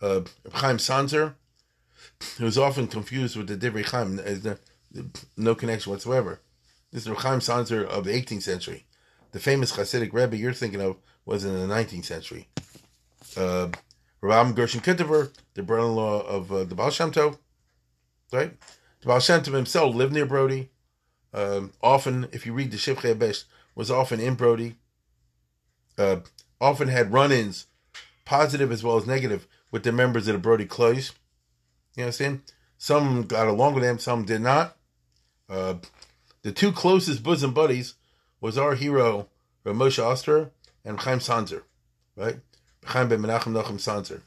[0.00, 1.34] uh, Chaim Sanzer,
[2.38, 4.58] who was often confused with the Divrei Chaim, as the,
[5.36, 6.40] no connection whatsoever.
[6.90, 8.86] This is Rav Chaim Sanzer of the 18th century.
[9.32, 10.96] The famous Hasidic Rebbe you're thinking of
[11.26, 12.48] was in the 19th century.
[13.36, 13.68] Uh,
[14.20, 17.38] Rav Gershon Kittiver, the brother-in-law of uh, the Baal Shem Tov,
[18.32, 18.56] right?
[19.00, 20.70] The Baal Shem Tov himself lived near Brody.
[21.34, 24.76] Um, often, if you read the Shivchei Besh, was often in Brody.
[25.98, 26.20] Uh,
[26.60, 27.66] often had run-ins,
[28.24, 31.12] positive as well as negative, with the members of the Brody Cloys.
[31.96, 32.42] You know what I'm saying?
[32.78, 34.76] Some got along with them, some did not.
[35.48, 35.74] Uh,
[36.42, 37.94] the two closest bosom buddies
[38.40, 39.28] was our hero,
[39.64, 40.50] Rav Moshe Oster
[40.84, 41.62] and Chaim Sanzer,
[42.16, 42.36] right?
[42.84, 44.20] Chaim ben Menachem Nachum Sanzer,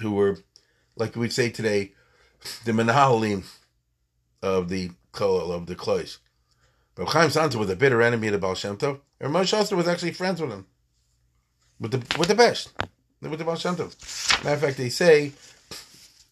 [0.00, 0.38] who were,
[0.96, 1.92] like we'd say today,
[2.64, 3.44] the Menahalim
[4.42, 6.18] of the of the Klois.
[6.94, 9.76] But Chaim Sanzer was a bitter enemy of the Baal Shem Tov, and Moshe Oster
[9.76, 10.66] was actually friends with him,
[11.80, 12.72] with the with the best,
[13.20, 14.44] with the Baal Shem Tov.
[14.44, 15.32] Matter of fact, they say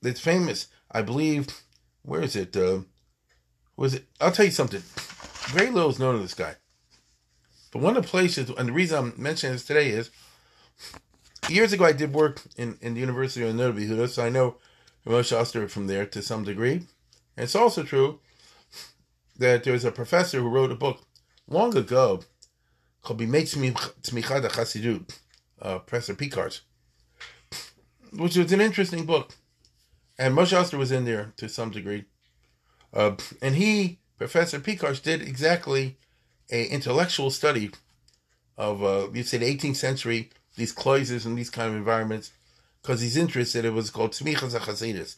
[0.02, 0.68] it's famous.
[0.90, 1.48] I believe,
[2.02, 2.56] where is it?
[2.56, 2.80] Uh,
[3.76, 4.04] was it?
[4.20, 4.82] I'll tell you something.
[5.48, 6.54] Very little is known of this guy.
[7.72, 10.10] But one of the places, and the reason I'm mentioning this today is,
[11.48, 14.56] years ago I did work in, in the University of Notre Dame, so I know
[15.06, 16.86] Moshe Oster from there to some degree.
[17.36, 18.20] And it's also true
[19.38, 21.00] that there was a professor who wrote a book
[21.48, 22.22] long ago
[23.02, 25.18] called Bimei Tzmichad HaChasidut,
[25.60, 26.60] uh, Professor Piekarz,
[28.12, 29.34] which was an interesting book.
[30.18, 32.04] And Moshe Oster was in there to some degree.
[32.92, 35.98] Uh, and he, Professor Piekarz, did exactly
[36.50, 37.72] a intellectual study
[38.56, 42.32] of, uh, you say, the 18th century, these cloisters and these kind of environments,
[42.82, 43.64] because he's interested.
[43.64, 45.16] It was called Tzmichas HaChasidus.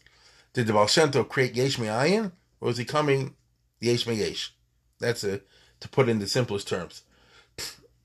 [0.53, 3.35] Did the Baal Shem Tov create Yesh Me'ayin, or was he coming
[3.81, 4.51] Yesh Me'yesh?
[4.99, 5.41] That's a,
[5.81, 7.03] to put in the simplest terms.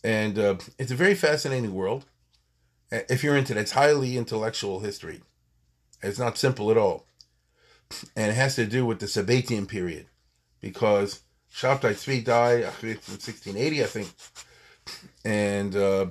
[0.04, 2.06] And uh, it's a very fascinating world.
[2.92, 5.22] If you're into that, it's highly intellectual history.
[6.04, 7.06] It's not simple at all.
[8.16, 10.08] And it has to do with the Sabbatian period,
[10.60, 11.22] because
[11.54, 14.10] Shabtai Tzvi died in 1680, I think,
[15.24, 16.08] and uh,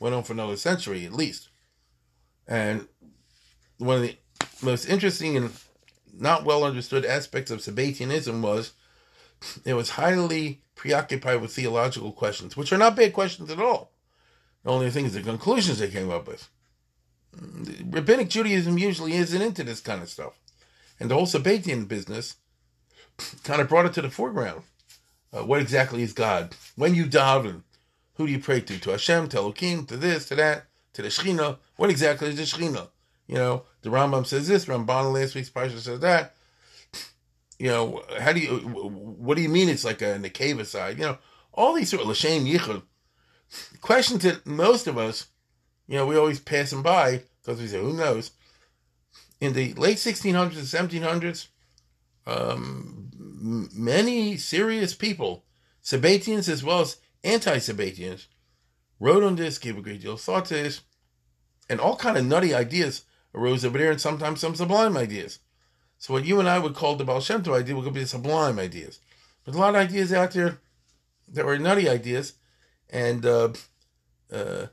[0.00, 1.48] went on for another century at least.
[2.48, 2.88] And
[3.78, 4.16] one of the
[4.62, 5.52] most interesting and
[6.18, 8.72] not well understood aspects of Sabbatianism was
[9.64, 13.92] it was highly preoccupied with theological questions, which are not bad questions at all.
[14.64, 16.48] The only thing is the conclusions they came up with.
[17.90, 20.38] Rabbinic Judaism usually isn't into this kind of stuff.
[20.98, 22.36] And the whole Sabbatian business
[23.44, 24.62] kind of brought it to the foreground.
[25.32, 26.54] Uh, what exactly is God?
[26.76, 27.62] When you daven,
[28.16, 28.78] who do you pray to?
[28.78, 31.58] To Hashem, to Elohim, to this, to that, to the Shechina.
[31.76, 32.88] What exactly is the Shechina?
[33.26, 36.34] You know, the Rambam says this, Ramban last week's parsha says that.
[37.58, 40.98] You know, how do you, what do you mean it's like a Nekeva side?
[40.98, 41.18] You know,
[41.52, 42.82] all these sort of Lashem Yichud
[43.80, 45.28] questions that most of us,
[45.86, 48.32] you know, we always pass them by because we say, who knows?
[49.40, 50.90] In the late 1600s and
[51.22, 51.48] 1700s,
[52.26, 53.10] um,
[53.74, 55.44] many serious people,
[55.82, 58.28] Sabbatians as well as anti-Sabbatians,
[59.00, 60.82] wrote on this, gave a great deal of thought to this,
[61.68, 65.40] and all kind of nutty ideas arose over there, and sometimes some sublime ideas.
[65.98, 68.06] So what you and I would call the Baal Shem Tov idea would be the
[68.06, 69.00] sublime ideas.
[69.44, 70.58] But a lot of ideas out there
[71.28, 72.34] that were nutty ideas,
[72.90, 73.52] and uh,
[74.32, 74.66] uh,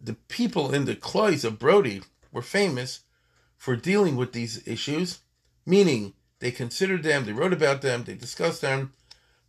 [0.00, 3.00] the people in the Cloys of Brody were famous
[3.56, 5.20] for dealing with these issues,
[5.66, 8.94] meaning they considered them, they wrote about them, they discussed them,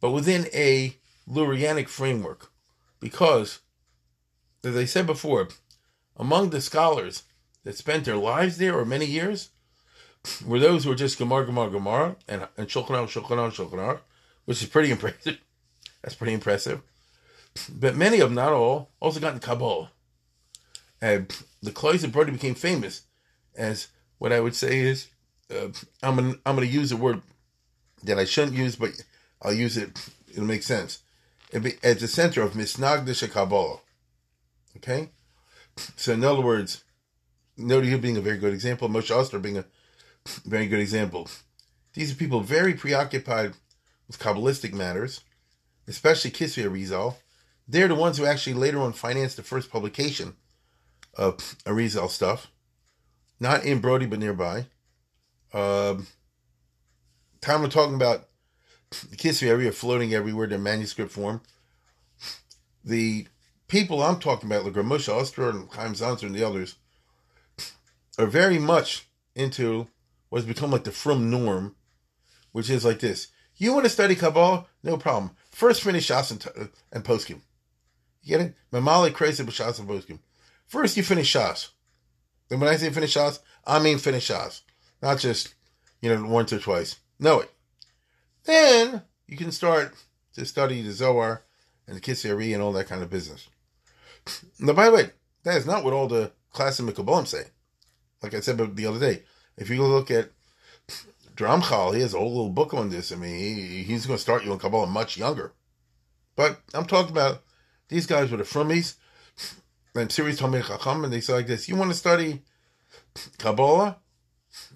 [0.02, 0.98] but within a
[1.32, 2.52] Lurianic framework.
[3.00, 3.60] Because,
[4.64, 5.48] as I said before,
[6.16, 7.24] among the scholars
[7.64, 9.50] that spent their lives there or many years
[10.46, 13.80] were those who were just Gemara, Gemara, Gemara, and, and Shulchan Aruch, Shulchan Aruch, Shulchan
[13.80, 14.02] Aruch,
[14.46, 15.40] which is pretty impressive.
[16.04, 16.82] That's pretty impressive.
[17.70, 19.92] But many of them, not all, also got in Kabbalah.
[21.02, 23.04] And the Kloiser Brody became famous
[23.56, 23.88] as
[24.20, 25.08] what I would say is
[25.52, 25.70] uh,
[26.04, 27.22] I'm gonna I'm gonna use a word
[28.04, 28.92] that I shouldn't use, but
[29.42, 30.10] I'll use it.
[30.30, 31.00] It'll make sense.
[31.54, 33.80] At the center of Misnagdish Kabbalah.
[34.78, 35.10] Okay,
[35.98, 36.84] so in other words,
[37.58, 39.66] Nodi being a very good example, Moshe Oster being a
[40.46, 41.28] very good example.
[41.94, 43.54] These are people very preoccupied
[44.08, 45.22] with Kabbalistic matters,
[45.88, 47.16] especially Kisvei Arizal.
[47.68, 50.36] They're the ones who actually later on financed the first publication
[51.16, 52.48] of Arizal stuff.
[53.40, 54.68] Not in Brody, but nearby.
[55.54, 56.08] Um,
[57.42, 58.28] time we're talking about
[59.10, 61.42] the Kisvei Ari floating everywhere in manuscript form.
[62.84, 63.28] The
[63.68, 66.76] people I'm talking about, like Moshe Oster and Chaim Sanzer and the others,
[68.18, 69.88] are very much into
[70.30, 71.76] what's become like the from norm,
[72.52, 73.28] which is like this.
[73.56, 74.66] You want to study Kabbalah?
[74.84, 75.32] No problem.
[75.52, 77.42] First finish Shas and, and Poskim.
[78.24, 78.56] You get it?
[78.72, 80.20] Mamali crazy with Shas and Poskim.
[80.68, 81.70] First you finish Shas.
[82.50, 84.62] And when I say finish Shas, I mean finish Shas.
[85.02, 85.54] Not just,
[86.02, 86.98] you know, once or twice.
[87.20, 87.52] Know it.
[88.46, 89.96] Then you can start
[90.34, 91.44] to study the Zohar
[91.88, 93.48] and the Kisari and all that kind of business.
[94.60, 95.10] Now, by the way,
[95.44, 97.46] that is not what all the classic Kabbalah say.
[98.22, 99.24] Like I said the other day,
[99.58, 100.30] if you look at
[101.36, 103.12] Dramchal, he has a whole little book on this.
[103.12, 105.54] I mean, he, he's going to start you in Kabbalah much younger.
[106.36, 107.44] But I'm talking about
[107.90, 108.96] these guys were the Frumies
[109.96, 112.44] and series Talmid Chacham, and they say like this: You want to study
[113.38, 113.98] Kabbalah?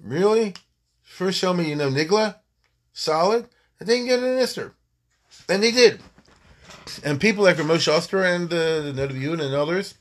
[0.02, 0.56] Really?
[1.02, 2.36] First, show me you know Nigla,
[2.92, 3.48] solid,
[3.80, 4.74] and then get an Ister.
[5.50, 6.02] And they did.
[7.04, 9.96] And people like Moshe Oster and uh, the Nodaviyun and others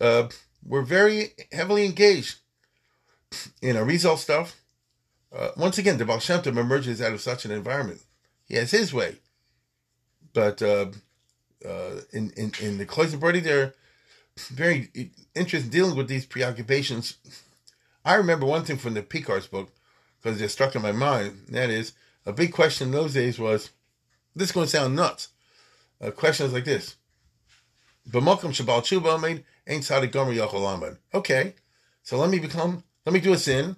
[0.00, 0.28] uh,
[0.66, 2.38] were very heavily engaged
[3.60, 4.56] in Arizal stuff.
[5.34, 8.00] Uh, once again, the Baal Shem Tov emerges out of such an environment.
[8.46, 9.16] He has his way.
[10.32, 10.86] But uh,
[11.64, 13.74] uh, in, in, in the Kloiser Brody, they're
[14.36, 14.90] very
[15.34, 17.16] interested in dealing with these preoccupations.
[18.04, 19.70] I remember one thing from the Piekarz's book,
[20.20, 21.46] because it struck in my mind.
[21.48, 21.92] That is,
[22.26, 23.70] a big question in those days was,
[24.34, 25.28] this is going to sound nuts.
[26.00, 26.96] A question is like this.
[28.10, 31.54] B'mokum shabal tshuva made ain't tzaddik gomer yachol Okay,
[32.02, 33.76] so let me become, let me do a sin,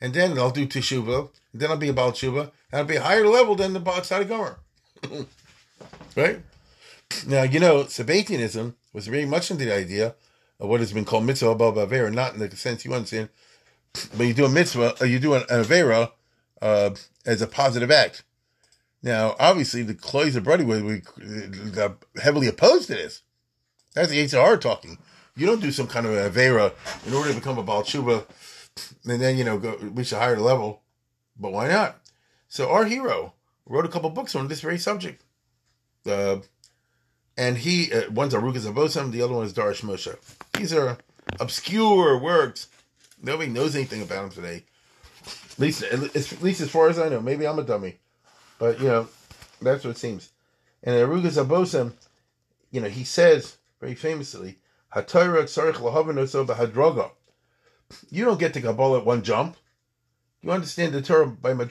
[0.00, 2.96] and then I'll do teshuva, and then I'll be a bal tshuva, and I'll be
[2.96, 4.58] a higher level than the tzaddik gomer.
[6.16, 6.40] right?
[7.26, 10.14] Now, you know, Sabbatianism was very much into the idea
[10.58, 13.28] of what has been called mitzvah above avera, not in the sense you want understand,
[14.16, 16.12] but you do a mitzvah, uh, you do an, an avera
[16.60, 16.90] uh,
[17.26, 18.24] as a positive act.
[19.02, 21.00] Now, obviously, the Klois of Brody were
[22.22, 23.22] heavily opposed to this.
[23.94, 24.98] That's the HR talking.
[25.36, 26.74] You don't do some kind of a avera
[27.06, 28.26] in order to become a Baal Tshuva
[29.04, 30.82] and then, you know, go reach a higher level.
[31.38, 31.98] But why not?
[32.48, 33.34] So our hero
[33.66, 35.22] wrote a couple books on this very subject.
[36.06, 36.38] Uh,
[37.36, 40.14] and he uh, one's Arugas Habosem, the other one is Darash Moshe.
[40.54, 40.98] These are
[41.38, 42.68] obscure works.
[43.22, 44.64] Nobody knows anything about them today.
[45.60, 47.20] At least, at least as far as I know.
[47.20, 47.98] Maybe I'm a dummy,
[48.58, 49.08] but you know,
[49.60, 50.30] that's what it seems.
[50.82, 51.92] And Arugas Habosem,
[52.70, 54.58] you know, he says very famously,
[54.94, 57.10] "Hatayra tzarich lahavanoso b'hadroga."
[58.08, 59.58] You don't get to Kabbalah at one jump.
[60.40, 61.66] You understand the Torah by Torah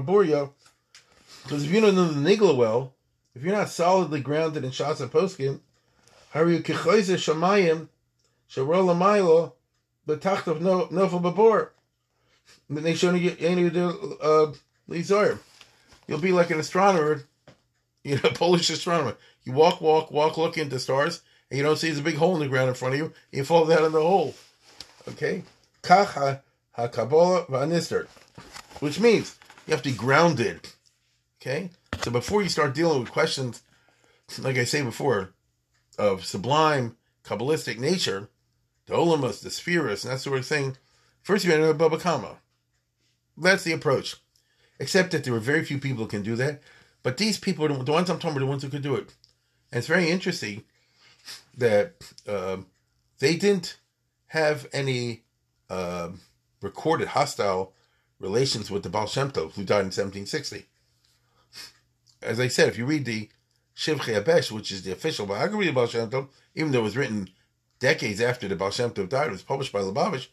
[0.00, 0.50] burya
[1.42, 2.94] because if you don't know the Nigla well,
[3.34, 5.60] if you're not solidly grounded in Shas and Poskim,
[6.30, 7.90] Hari Kichoize Shamayim,
[10.08, 11.68] the Tacht of Nofel Babor.
[12.70, 14.52] They show you any do uh.
[16.06, 17.24] You'll be like an astronomer,
[18.02, 19.16] you know, Polish astronomer.
[19.44, 22.34] You walk, walk, walk, look into stars, and you don't see there's a big hole
[22.34, 24.34] in the ground in front of you, you fall down in the hole.
[25.08, 25.44] Okay?
[25.82, 26.40] Kach
[26.72, 28.06] ha Kabbalah v'anister.
[28.80, 30.68] Which means you have to be grounded
[31.40, 31.70] Okay?
[32.02, 33.62] So before you start dealing with questions,
[34.38, 35.34] like I say before,
[35.98, 38.28] of sublime Kabbalistic nature,
[38.88, 40.76] the Olamus, the Spheres, and that sort of thing,
[41.22, 42.38] first you got to know Baba Kama.
[43.36, 44.16] That's the approach.
[44.80, 46.60] Except that there were very few people who can do that.
[47.02, 49.14] But these people, the ones I'm talking about, are the ones who could do it.
[49.70, 50.64] And it's very interesting
[51.56, 51.94] that
[52.26, 52.58] uh,
[53.20, 53.78] they didn't
[54.28, 55.22] have any
[55.70, 56.10] uh,
[56.60, 57.72] recorded hostile
[58.18, 60.66] relations with the Baal Shem Tov, who died in 1760
[62.22, 63.28] as I said, if you read the
[63.76, 66.96] Shivchei HaBesht, which is the official biography of Baal Shem Tov, even though it was
[66.96, 67.30] written
[67.78, 70.28] decades after the Baal Shem Tov died, it was published by Lubavitch,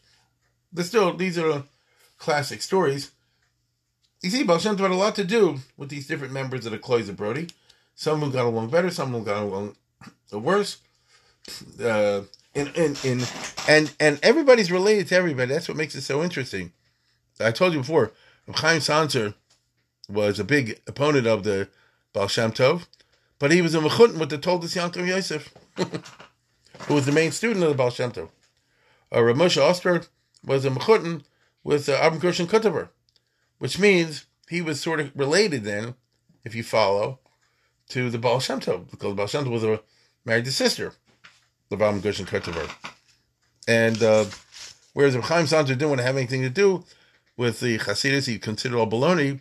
[0.72, 1.64] but still, these are
[2.18, 3.12] classic stories.
[4.22, 6.72] You see, Baal Shem Tov had a lot to do with these different members of
[6.72, 7.48] the of Brody.
[7.94, 9.76] Some of them got along better, some of them got along
[10.32, 10.78] worse.
[11.82, 12.22] Uh,
[12.54, 13.22] in, in, in,
[13.68, 15.52] and, and everybody's related to everybody.
[15.52, 16.72] That's what makes it so interesting.
[17.38, 18.12] I told you before,
[18.54, 19.34] Chaim Sanzer
[20.08, 21.68] was a big opponent of the
[22.12, 22.86] Baal Shem Tov,
[23.38, 25.52] but he was a mechutin with the Toldos Yankov Yosef,
[26.82, 28.30] who was the main student of the Baal Shem Tov.
[29.14, 30.02] Uh, Rav Moshe Oster
[30.44, 31.24] was a mechutin
[31.64, 32.88] with uh, Abram Gershon Kutover,
[33.58, 35.94] which means he was sort of related then,
[36.44, 37.18] if you follow,
[37.88, 39.80] to the Baal Shem Tov, because Baal Shem Tov was a,
[40.24, 40.94] married to sister of
[41.72, 42.70] Abram Gershon Kutover.
[43.66, 44.26] And uh,
[44.92, 46.84] whereas Chaim Sanzer didn't want to have anything to do
[47.36, 49.40] with the Hasidus, he considered all baloney.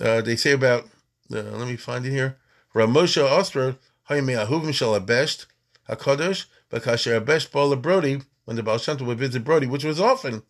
[0.00, 0.84] Uh, they say about,
[1.32, 2.36] uh, let me find it here.
[2.74, 3.76] Rav Moshe Oster,
[4.10, 5.46] Hayim Ahuvim Shal Abesht,
[5.88, 10.42] HaKadosh, Bakasher Abesht Bala Brody, when the Baal would visit Brody, which was often,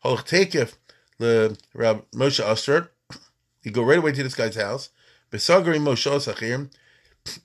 [0.00, 0.74] Holch Tekef,
[1.18, 2.90] the Rav Moshe Oster,
[3.62, 4.90] he'd go right away to this guy's house,
[5.30, 6.70] Besagari Moshe Sachir,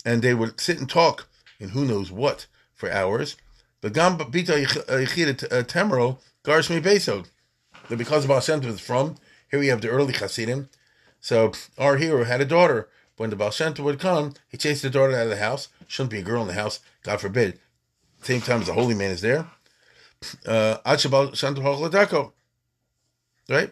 [0.05, 1.27] and they would sit and talk
[1.59, 3.37] in who knows what for hours.
[3.81, 7.27] But Gam Bita Yichid uh, uh, Temero, Garshmi Besod.
[7.89, 9.15] But because Baal Shem is from,
[9.49, 10.69] here we have the early Hasidim.
[11.19, 12.89] So our hero had a daughter.
[13.17, 15.67] When the Baal would come, he chased the daughter out of the house.
[15.87, 17.59] Shouldn't be a girl in the house, God forbid.
[18.21, 19.47] Same time as the holy man is there.
[20.45, 20.77] Uh,
[23.49, 23.71] right?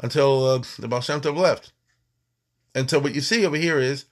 [0.00, 1.72] Until uh, the Baal Shem Tov left.
[2.74, 4.04] And so what you see over here is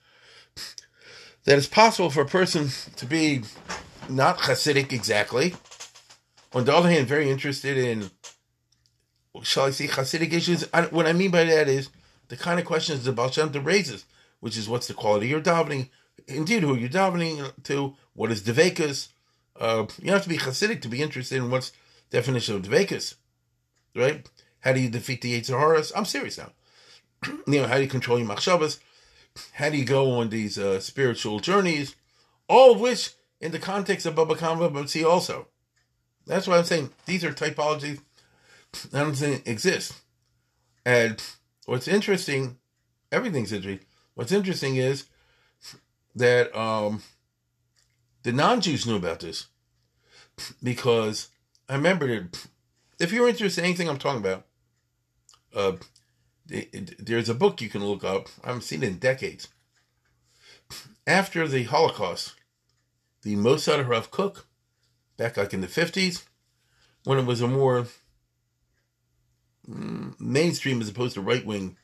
[1.44, 3.42] that it's possible for a person to be
[4.08, 5.54] not Hasidic exactly.
[6.52, 8.10] On the other hand, very interested in,
[9.42, 10.68] shall I say, Hasidic issues.
[10.72, 11.90] I, what I mean by that is
[12.28, 14.04] the kind of questions the Baal Shem Tov raises,
[14.40, 15.90] which is what's the quality of your davening,
[16.26, 19.08] indeed, who are you're davening to, what is Devekus.
[19.58, 21.72] Uh, you have to be Hasidic to be interested in what's
[22.10, 23.14] definition of Devekus,
[23.96, 24.28] right?
[24.60, 25.92] How do you defeat the Yetzer?
[25.96, 26.50] I'm serious now.
[27.46, 28.78] you know, how do you control your machshavas?
[29.54, 31.96] How do you go on these uh, spiritual journeys?
[32.46, 35.46] All of which, in the context of Baba Kama, see also.
[36.26, 38.00] That's why I'm saying these are typologies
[38.92, 39.94] I don't think exist.
[40.84, 41.22] And
[41.64, 42.58] what's interesting,
[43.10, 43.86] everything's interesting.
[44.12, 45.06] What's interesting is
[46.14, 47.02] that um,
[48.22, 49.46] the non-Jews knew about this
[50.62, 51.28] because
[51.68, 52.46] I remember that
[52.98, 54.46] if you're interested in anything I'm talking about,
[55.54, 55.72] uh,
[56.98, 58.28] there's a book you can look up.
[58.42, 59.48] I haven't seen it in decades.
[61.06, 62.34] After the Holocaust,
[63.22, 64.46] the Mossad Rav Kook,
[65.16, 66.24] back like in the 50s,
[67.04, 67.86] when it was a more
[69.68, 71.76] mm, mainstream as opposed to right wing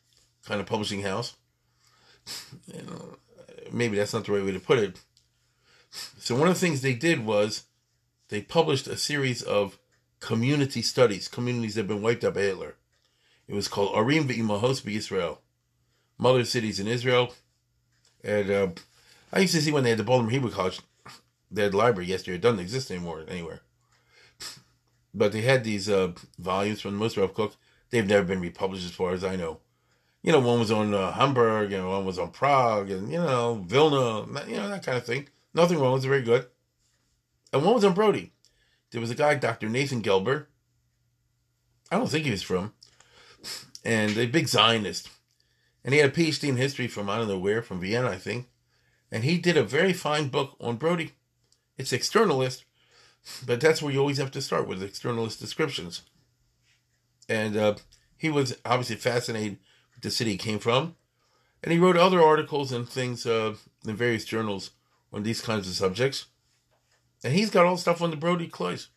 [0.45, 1.37] kind of publishing house.
[2.67, 3.17] You know,
[3.73, 5.01] maybe that's not the right way to put it.
[6.27, 7.67] So one of the things they did was
[8.31, 9.79] they published a series of
[10.19, 12.75] community studies, communities that have been wiped out by Hitler.
[13.47, 15.41] It was called Arim Ve'imahos Israel,
[16.19, 17.33] Mother Cities in Israel.
[18.25, 18.69] And uh,
[19.33, 20.81] I used to see when they had the Baltimore Hebrew College,
[21.49, 22.39] they had library yesterday.
[22.39, 23.61] It doesn't exist anymore anywhere.
[25.15, 26.11] But they had these uh,
[26.41, 27.55] volumes from the Mossad Rav Kook.
[27.91, 29.61] They've never been republished as far as I know.
[30.25, 33.63] You know, one was on uh, Hamburg, and one was on Prague, and, you know,
[33.65, 35.29] Vilna, you know, that kind of thing.
[35.57, 35.97] Nothing wrong.
[35.97, 36.47] It's very good.
[37.53, 38.33] And one was on Brody.
[38.93, 39.69] There was a guy, Dr.
[39.69, 40.47] Nathan Gelber.
[41.91, 42.75] I don't think he was from
[43.87, 45.09] and a big Zionist.
[45.85, 48.19] And he had a PhD in history from I don't know where, from Vienna, I
[48.19, 48.49] think.
[49.11, 51.13] And he did a very fine book on Brody.
[51.79, 52.65] It's externalist,
[53.47, 56.03] but that's where you always have to start with externalist descriptions.
[57.29, 57.77] And uh,
[58.19, 59.59] he was obviously fascinated
[59.95, 60.97] with the city he came from.
[61.63, 63.55] And he wrote other articles and things uh,
[63.87, 64.71] in various journals
[65.13, 66.27] on these kinds of subjects.
[67.25, 68.89] And he's got all stuff on the Brody Clois.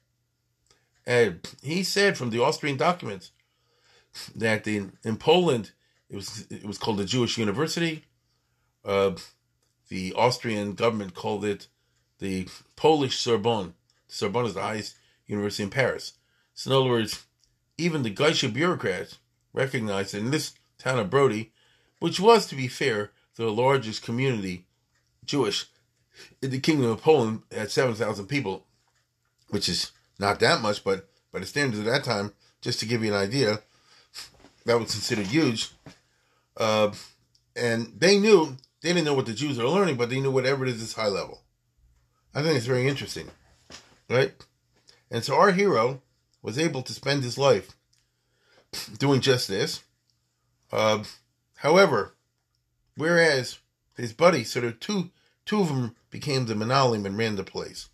[1.05, 3.31] And he said from the Austrian documents
[4.35, 5.71] that in, in Poland
[6.09, 8.05] it was it was called the Jewish University.
[8.83, 9.11] Uh,
[9.89, 11.67] the Austrian government called it
[12.19, 13.73] the Polish Sorbonne.
[14.07, 14.95] Sorbonne is the highest
[15.27, 16.13] university in Paris.
[16.53, 17.25] So in other words,
[17.77, 19.17] even the goyishe bureaucrats
[19.53, 21.51] recognized that in this town of Brody,
[21.99, 24.65] which was to be fair the largest community
[25.23, 25.67] Jewish
[26.41, 28.65] in the Kingdom of Poland, seven thousand people,
[29.49, 33.03] which is not that much, but by the standards of that time, just to give
[33.03, 33.61] you an idea,
[34.65, 35.71] that was considered huge.
[36.57, 36.91] Uh,
[37.55, 40.65] and they knew, they didn't know what the Jews are learning, but they knew whatever
[40.65, 41.41] it is is high level.
[42.33, 43.29] I think it's very interesting,
[44.09, 44.33] right?
[45.09, 46.01] And so our hero
[46.41, 47.71] was able to spend his life
[48.97, 49.83] doing just this.
[50.71, 51.03] Uh,
[51.55, 52.13] however,
[52.95, 53.59] whereas
[53.97, 55.09] his buddy, sort of two
[55.49, 57.89] two of them became the Menalim and ran the place.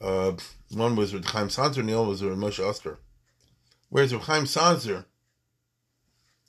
[0.00, 0.32] Uh,
[0.72, 2.96] one was with Chaim Sanzer, and the other was with Moshe Oster.
[3.90, 5.04] Whereas with Chaim Sanzer,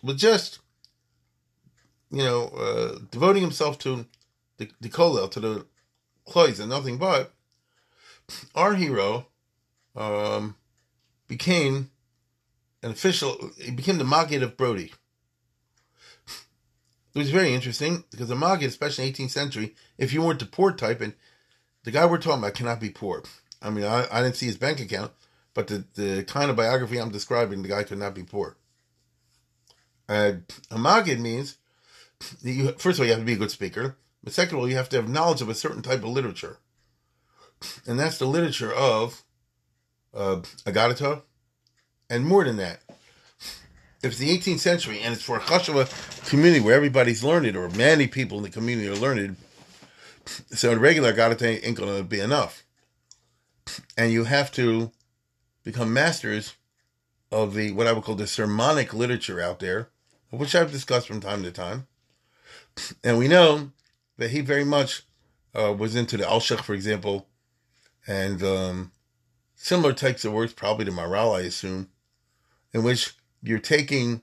[0.02, 0.60] was just,
[2.10, 4.06] you know, uh, devoting himself to
[4.56, 5.66] the, the Kolel, to the
[6.26, 7.34] Klois and nothing but,
[8.56, 9.28] our hero
[9.98, 10.56] um,
[11.28, 11.92] became
[12.82, 14.94] an official, he became the Maggid of Brody.
[17.14, 20.45] It was very interesting because the Maggid, especially in 18th century, if you weren't the
[20.45, 21.14] poor type, and
[21.84, 23.24] the guy we're talking about cannot be poor.
[23.62, 25.12] I mean, I, I didn't see his bank account,
[25.53, 28.55] but the, the kind of biography I'm describing, the guy could not be poor.
[30.07, 30.34] Uh,
[30.70, 31.57] a Maggid means,
[32.41, 34.70] you, first of all, you have to be a good speaker, but second of all,
[34.70, 36.59] you have to have knowledge of a certain type of literature.
[37.86, 39.24] And that's the literature of
[40.14, 41.24] uh, Agadata,
[42.09, 42.82] and more than that.
[44.04, 47.70] If it's the 18th century and it's for a Chashava community where everybody's learned, or
[47.70, 49.36] many people in the community are learned,
[50.26, 52.64] so the regular Agadata ain't going to be enough.
[53.95, 54.91] And you have to
[55.64, 56.56] become masters
[57.32, 59.89] of the what I would call the sermonic literature out there,
[60.32, 61.88] which I've discussed from time to time.
[63.04, 63.72] And we know
[64.18, 65.04] that he very much
[65.54, 67.28] uh, was into the Alshich, for example,
[68.08, 68.91] and um,
[69.56, 71.89] similar types of works, probably to Maharal, I assume,
[72.74, 74.22] in which you're taking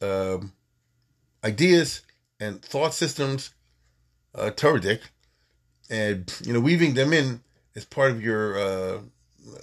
[0.00, 0.38] uh,
[1.44, 2.02] ideas
[2.40, 3.50] and thought systems,
[4.34, 5.00] uh, Toradic,
[5.90, 7.40] and you know weaving them in
[7.74, 8.98] as part of your uh,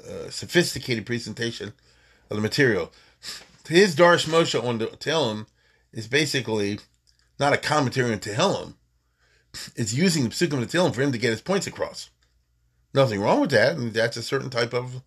[0.09, 1.73] uh, sophisticated presentation
[2.29, 2.91] of the material.
[3.67, 5.47] His Darash Moshe on the Tehillim
[5.91, 6.79] is basically
[7.39, 8.75] not a commentary on Tehillim.
[9.75, 12.09] It's using the Psukim of Tehillim for him to get his points across.
[12.93, 15.01] Nothing wrong with that, and that's a certain type of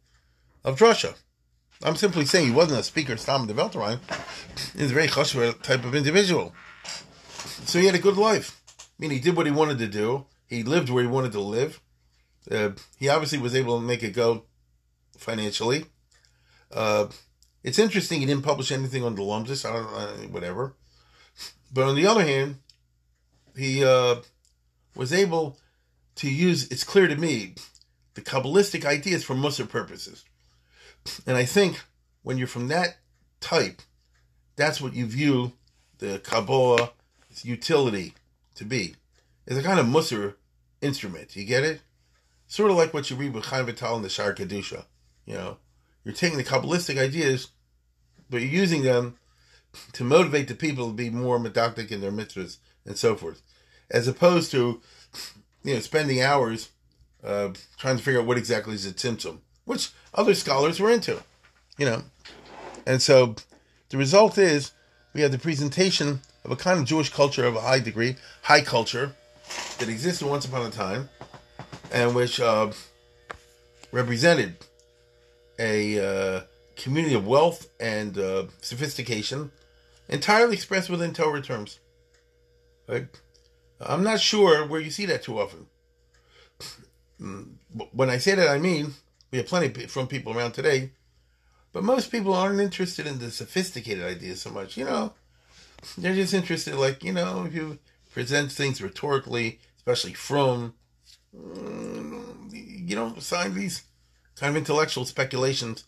[0.65, 1.15] of drasha.
[1.83, 4.01] I'm simply saying he wasn't a speaker Stam de Welterine.
[4.77, 6.53] He's a very chashuv type of individual.
[7.67, 8.61] So he had a good life.
[8.79, 10.27] I mean, he did what he wanted to do.
[10.47, 11.81] He lived where he wanted to live.
[12.51, 14.45] Uh, he obviously was able to make it go
[15.17, 15.85] financially.
[16.73, 17.07] Uh,
[17.63, 20.75] it's interesting he didn't publish anything on the Lumdis, I don't know, whatever.
[21.73, 22.57] But on the other hand,
[23.57, 24.17] he uh,
[24.97, 25.59] was able
[26.17, 27.55] to use, it's clear to me,
[28.15, 30.25] the Kabbalistic ideas for Musar purposes.
[31.27, 31.83] And I think
[32.23, 32.99] when you're from that
[33.41, 33.83] type,
[34.57, 35.53] that's what you view
[35.99, 36.91] the Kabbalah
[37.43, 38.15] utility
[38.55, 38.97] to be.
[39.47, 40.35] It's a kind of Musar
[40.81, 41.37] instrument.
[41.37, 41.81] You get it?
[42.47, 44.85] Sort of like what you read with Chaim Vital in the Shar Kedusha.
[45.27, 45.57] You know,
[46.05, 47.49] you're taking the Kabbalistic ideas,
[48.31, 49.19] but you're using them
[49.93, 53.43] to motivate the people to be more medoctic in their mitzvahs and so forth,
[53.91, 54.81] as opposed to,
[55.63, 56.71] you know, spending hours
[57.23, 61.23] uh, trying to figure out what exactly is a tzimtzum which other scholars were into,
[61.77, 62.03] you know.
[62.87, 63.37] And so
[63.91, 64.73] the result is
[65.13, 68.63] we have the presentation of a kind of Jewish culture of a high degree, high
[68.63, 69.15] culture,
[69.79, 71.11] that existed once upon a time,
[71.93, 72.73] and which uh,
[73.93, 74.57] represented
[75.59, 76.41] a uh,
[76.77, 79.51] community of wealth and uh, sophistication,
[80.09, 81.79] entirely expressed within Torah terms.
[82.89, 83.07] Right?
[83.81, 85.67] I'm not sure where you see that too often.
[87.21, 87.57] Mm,
[87.93, 88.95] when I say that, I mean
[89.31, 90.91] we have plenty from people around today,
[91.73, 94.77] but most people aren't interested in the sophisticated ideas so much.
[94.77, 95.13] You know,
[95.97, 97.79] they're just interested, like you know, if you
[98.13, 100.75] present things rhetorically, especially from,
[101.33, 103.83] you know, sign these
[104.37, 105.85] kind of intellectual speculations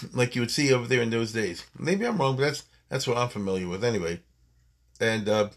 [0.12, 1.64] like you would see over there in those days.
[1.78, 4.20] Maybe I'm wrong, but that's that's what I'm familiar with anyway.
[5.00, 5.48] And uh,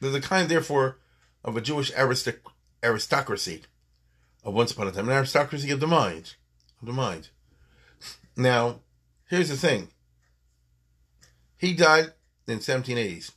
[0.00, 0.98] there's a kind, therefore,
[1.44, 2.40] of a Jewish aristoc-
[2.82, 3.62] aristocracy
[4.46, 6.36] of once upon a time, an aristocracy of the mind,
[6.80, 7.28] of the mind.
[8.36, 8.80] Now,
[9.28, 9.88] here's the thing.
[11.58, 12.12] He died
[12.46, 13.32] in 1780s.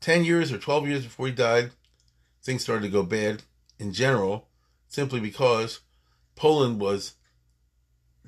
[0.00, 1.72] 10 years or 12 years before he died,
[2.42, 3.42] things started to go bad
[3.78, 4.48] in general,
[4.88, 5.80] simply because
[6.34, 7.14] Poland was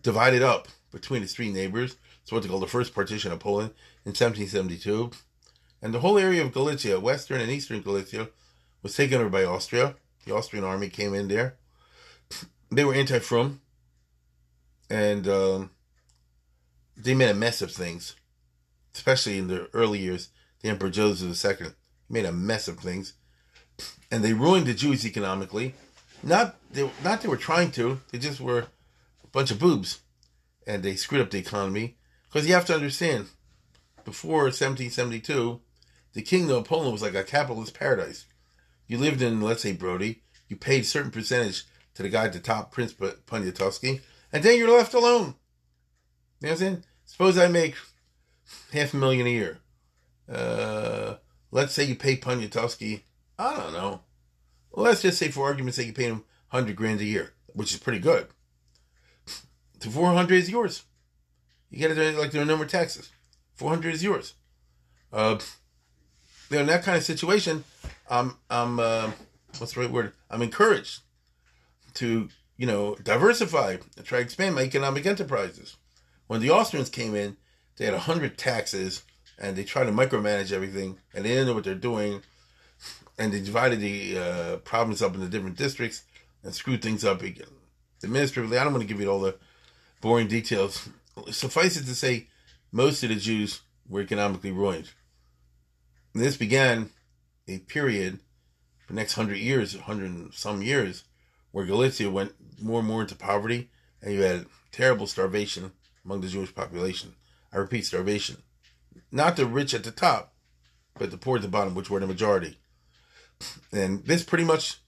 [0.03, 1.97] divided up between its three neighbors.
[2.23, 3.71] It's what they call the first partition of Poland
[4.05, 5.11] in 1772.
[5.81, 8.29] And the whole area of Galicia, western and eastern Galicia,
[8.83, 9.95] was taken over by Austria.
[10.27, 11.57] The Austrian army came in there
[12.71, 13.61] they were anti-Frum,
[14.89, 15.71] and um,
[16.97, 18.14] they made a mess of things,
[18.95, 20.29] especially in the early years.
[20.61, 21.68] The Emperor Joseph II
[22.09, 23.14] made a mess of things,
[24.11, 25.75] and they ruined the Jews economically.
[26.23, 28.01] Not they, not they were trying to.
[28.12, 28.66] They just were
[29.25, 30.01] a bunch of boobs,
[30.66, 31.97] and they screwed up the economy.
[32.29, 33.27] Because you have to understand,
[34.05, 35.61] before 1772,
[36.12, 38.27] the kingdom of Poland was like a capitalist paradise.
[38.87, 40.23] You lived in, let's say, Brody.
[40.49, 41.64] You paid certain percentage
[42.01, 44.01] to the guy the top, Prince Poniatowski,
[44.33, 45.35] and then you're left alone.
[46.41, 46.85] You know what I'm saying?
[47.05, 47.75] Suppose I make
[48.73, 49.59] half a million a year.
[50.27, 51.17] Uh,
[51.51, 53.03] let's say you pay Poniatowski,
[53.39, 54.01] I don't know.
[54.73, 57.79] Let's just say for argument's sake you pay him 100 grand a year, which is
[57.79, 58.29] pretty good.
[59.81, 60.85] To 400 is yours.
[61.69, 63.11] You get it like there are no more taxes.
[63.57, 64.35] 400 is yours.
[65.13, 65.39] Uh,
[66.49, 67.65] you know, in that kind of situation,
[68.09, 69.11] I'm, I'm, uh,
[69.59, 70.13] what's the right word?
[70.31, 71.01] I'm encouraged
[71.95, 75.76] to, you know, diversify and try to expand my economic enterprises.
[76.26, 77.36] When the Austrians came in,
[77.76, 79.03] they had 100 taxes
[79.38, 82.22] and they tried to micromanage everything, and they didn't know what they're doing,
[83.18, 86.05] and they divided the uh, province up into different districts
[86.45, 87.47] and screwed things up again.
[88.05, 89.36] Administratively, I don't want to give you all the
[90.01, 90.88] boring details.
[91.30, 92.28] Suffice it to say,
[92.70, 94.91] most of the Jews were economically ruined.
[96.14, 96.91] And this began
[97.49, 98.20] a period,
[98.88, 101.05] the next hundred years, hundred and some years,
[101.53, 103.71] where Galicia went more and more into poverty,
[104.03, 105.73] and you had terrible starvation
[106.05, 107.15] among the Jewish population.
[107.53, 108.39] I repeat, starvation.
[109.11, 110.35] Not the rich at the top,
[110.99, 112.59] but the poor at the bottom, which were the majority.
[113.73, 114.79] And this pretty much,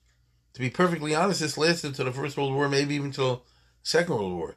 [0.54, 3.44] to be perfectly honest, this lasted until the First World War, maybe even until
[3.82, 4.56] Second World War.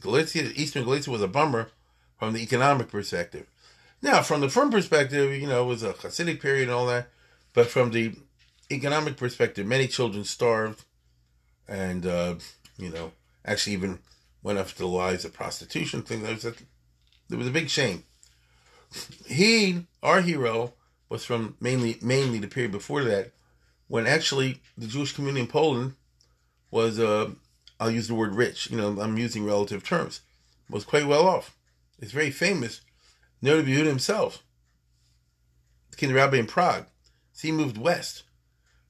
[0.00, 1.70] Galicia, Eastern Galicia was a bummer
[2.18, 3.46] from the economic perspective.
[4.02, 7.08] Now, from the firm perspective, you know, it was a Hasidic period and all that,
[7.52, 8.14] but from the
[8.70, 10.84] economic perspective, many children starved,
[11.68, 12.34] and uh,
[12.78, 13.12] you know,
[13.44, 13.98] actually even
[14.42, 16.02] went after the lives of prostitution.
[16.02, 16.62] Things like that.
[17.28, 18.04] There was a big shame.
[19.26, 20.72] He, our hero,
[21.08, 23.32] was from mainly mainly the period before that,
[23.88, 25.94] when actually the Jewish community in Poland
[26.70, 27.30] was, uh,
[27.78, 28.70] I'll use the word rich.
[28.70, 30.20] You know, I'm using relative terms.
[30.68, 31.56] Was quite well off.
[31.98, 32.80] It's very famous.
[33.42, 34.42] Noda Yehuda himself,
[35.90, 36.86] the king rabbi in Prague,
[37.32, 38.24] so he moved west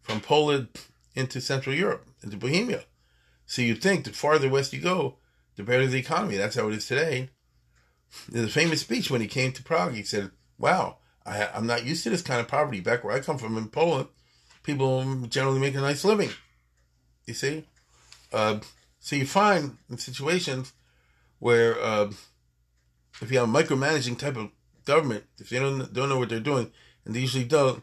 [0.03, 0.69] from Poland
[1.15, 2.85] into Central Europe, into Bohemia.
[3.47, 5.17] So you'd think the farther west you go,
[5.57, 6.37] the better the economy.
[6.37, 7.31] That's how it is today.
[8.29, 9.95] There's a famous speech when he came to Prague.
[9.95, 12.81] He said, Wow, I, am not used to this kind of poverty.
[12.81, 14.09] Back where I come from in Poland,
[14.63, 16.31] people generally make a nice living.
[17.27, 17.65] You see?
[18.33, 18.61] Uh,
[18.99, 20.73] so you find in situations
[21.39, 22.11] where uh,
[23.21, 24.51] if you have a micromanaging type of
[24.85, 26.71] government, if they don't don't know what they're doing,
[27.05, 27.83] and they usually don't,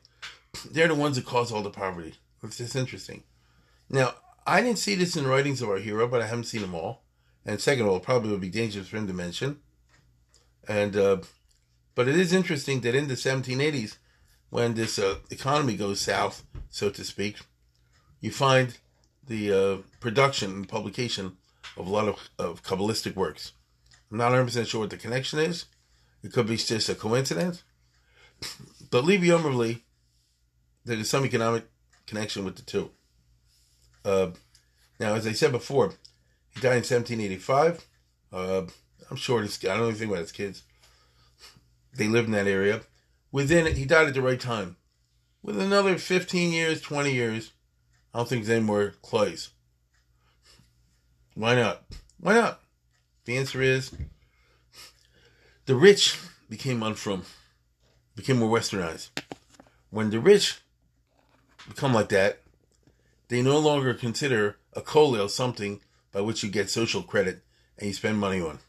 [0.71, 2.15] they're the ones that cause all the poverty.
[2.43, 3.23] It's just interesting.
[3.89, 4.13] Now,
[4.47, 6.73] I didn't see this in the writings of our hero, but I haven't seen them
[6.73, 7.03] all.
[7.45, 9.59] And second of all, probably would be dangerous for him to mention.
[10.67, 11.17] And uh,
[11.95, 13.97] but it is interesting that in the 1780s,
[14.49, 17.37] when this uh, economy goes south, so to speak,
[18.21, 18.77] you find
[19.27, 21.37] the uh, production and publication
[21.75, 23.53] of a lot of, of Kabbalistic works.
[24.09, 25.65] I'm not 100% sure what the connection is.
[26.23, 27.63] It could be just a coincidence.
[28.89, 29.81] But leave Yomerly,
[30.85, 31.65] there is some economic
[32.05, 32.91] connection with the two.
[34.07, 34.31] Uh,
[35.01, 35.89] now, as I said before,
[36.49, 37.85] he died in 1785.
[38.31, 38.61] Uh,
[39.11, 40.63] I'm sure this, I don't know anything about his kids.
[41.93, 42.81] They lived in that area.
[43.33, 44.77] Within it, he died at the right time.
[45.43, 47.51] With another 15 years, 20 years,
[48.13, 49.49] I don't think there's any more Klois.
[51.35, 51.83] Why not?
[52.19, 52.61] Why not?
[53.25, 53.91] The answer is
[55.65, 56.17] the rich
[56.49, 57.25] became unfrom,
[58.15, 59.09] became more westernized.
[59.89, 60.61] When the rich
[61.67, 62.41] become like that,
[63.29, 67.41] they no longer consider a kollel something by which you get social credit
[67.77, 68.59] and you spend money on.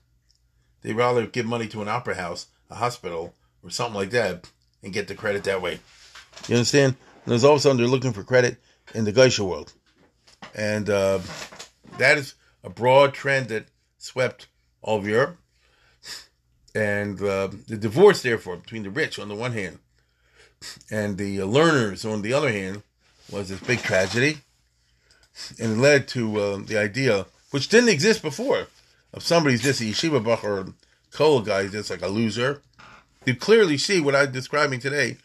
[0.82, 4.50] They rather give money to an opera house, a hospital, or something like that
[4.82, 5.80] and get the credit that way.
[6.48, 6.96] You understand?
[7.24, 8.58] And there's all of a sudden they're looking for credit
[8.94, 9.72] in the goyishe world.
[10.54, 11.20] And uh,
[11.98, 13.66] that is a broad trend that
[13.98, 14.48] swept
[14.82, 15.36] all of Europe.
[16.74, 19.78] And uh, the divorce, therefore, between the rich on the one hand
[20.90, 22.82] and the learners on the other hand
[23.30, 24.38] was this big tragedy.
[25.58, 28.66] And it led to uh, the idea, which didn't exist before,
[29.12, 30.68] of somebody's just a yeshiva bach or
[31.12, 32.62] kollel guy, just like a loser.
[33.24, 35.16] You clearly see what I'm describing today.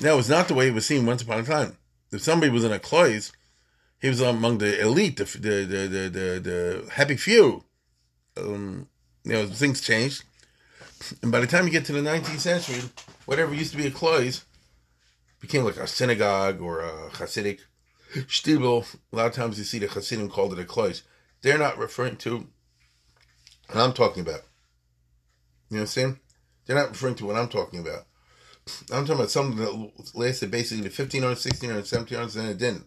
[0.00, 1.76] That was not the way it was seen once upon a time.
[2.10, 3.32] If somebody was in a cloise,
[4.00, 7.64] he was among the elite, the the the the, the, the happy few.
[8.36, 8.88] Um,
[9.24, 10.24] you know, things changed,
[11.22, 12.80] and by the time you get to the 19th century,
[13.26, 14.44] whatever used to be a cloise
[15.40, 17.60] became like a synagogue or a Hasidic
[18.12, 18.86] shtibel.
[19.12, 21.02] A lot of times you see the Hasidim called it a cloise.
[21.42, 22.46] They're not referring to
[23.68, 24.42] what I'm talking about.
[25.70, 26.20] You know what I'm saying?
[26.66, 28.06] They're not referring to what I'm talking about.
[28.92, 32.86] I'm talking about something that lasted basically the 1500s, 1600s, 1700s, and it didn't.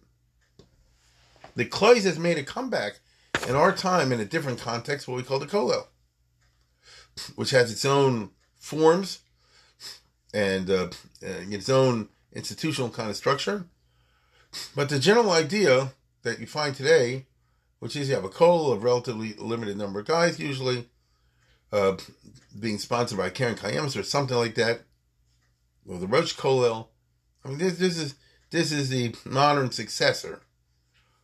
[1.56, 3.00] The Klois has made a comeback
[3.48, 5.88] in our time in a different context, what we call the kollel,
[7.36, 9.20] which has its own forms
[10.34, 10.90] and uh,
[11.22, 13.66] its own institutional kind of structure.
[14.76, 15.92] But the general idea
[16.24, 17.26] that you find today,
[17.80, 20.88] which is you have a kollel of relatively limited number of guys, usually
[21.72, 21.98] uh,
[22.60, 24.82] being sponsored by Keren Kayemis or something like that,
[25.88, 26.88] or the Rosh Kollel.
[27.44, 28.16] I mean, this this is
[28.52, 30.42] this is the modern successor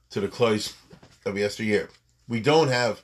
[0.10, 0.76] to the Klois
[1.26, 1.90] of yesteryear.
[2.28, 3.02] We don't have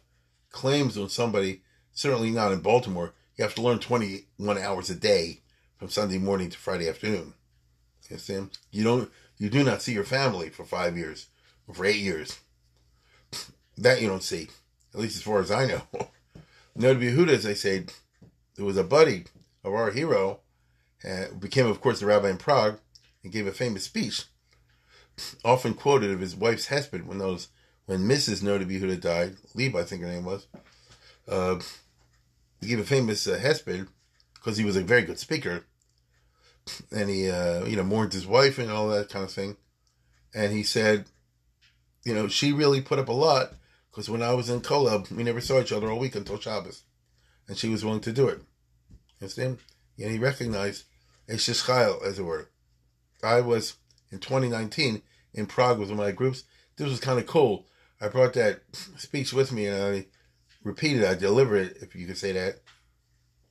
[0.51, 1.61] claims on somebody,
[1.93, 3.13] certainly not in Baltimore.
[3.37, 5.41] You have to learn 21 hours a day
[5.77, 7.33] from Sunday morning to Friday afternoon.
[8.03, 8.57] You understand?
[8.71, 11.27] You don't, you do not see your family for five years
[11.67, 12.39] or for eight years.
[13.77, 14.49] That you don't see,
[14.93, 15.81] at least as far as I know.
[16.77, 17.93] Noda Yehuda, as I said,
[18.55, 19.25] there was a buddy
[19.63, 20.39] of our hero
[21.07, 22.79] uh, became, of course, a rabbi in Prague
[23.23, 24.25] and gave a famous speech,
[25.45, 27.49] often quoted of his wife's husband when those
[27.85, 28.43] when Mrs.
[28.43, 30.47] Noda Yehuda died, Lieb, I think her name was.
[31.27, 31.59] Uh,
[32.59, 33.87] he gave a famous uh, hesped
[34.33, 35.65] because he was a very good speaker,
[36.91, 39.57] and he, uh, you know, mourned his wife and all that kind of thing.
[40.33, 41.05] And he said,
[42.03, 43.53] you know, she really put up a lot
[43.89, 46.83] because when I was in Kolob, we never saw each other all week until Shabbos,
[47.47, 48.39] and she was willing to do it.
[48.89, 49.57] You understand?
[49.99, 50.83] And he recognized
[51.27, 52.49] a shishchayil, as it were.
[53.23, 53.75] I was
[54.11, 55.01] in 2019
[55.33, 56.43] in Prague with one of my groups.
[56.77, 57.65] This was kind of cool.
[57.99, 58.61] I brought that
[58.97, 60.05] speech with me and I
[60.63, 61.03] repeated.
[61.03, 62.59] I delivered it, if you could say that,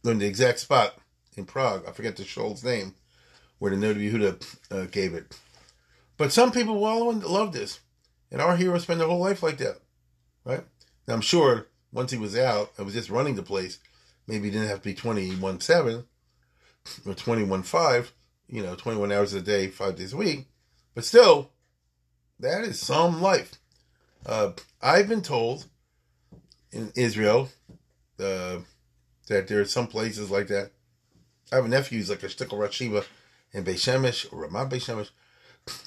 [0.05, 0.97] in the exact spot
[1.37, 1.85] in Prague.
[1.87, 2.95] I forget the shul's name
[3.59, 5.39] where the Noda Yehuda uh, gave it.
[6.17, 7.81] But some people will love this.
[8.31, 9.79] And our hero spent their whole life like that.
[10.45, 10.65] Right?
[11.07, 13.79] Now, I'm sure once he was out, I was just running the place.
[14.27, 16.05] Maybe he didn't have to be 21 7
[17.07, 18.13] or 21 5,
[18.49, 20.47] you know, 21 hours a day, five days a week.
[20.95, 21.51] But still,
[22.41, 23.59] that is some life.
[24.25, 24.53] Uh,
[24.83, 25.67] I've been told
[26.73, 27.49] in Israel
[28.19, 28.59] uh,
[29.29, 30.73] that there are some places like that.
[31.53, 33.05] I have a nephew who's like a shtickle Rashiva
[33.57, 35.11] in Beishemesh or Ramat Beishemesh.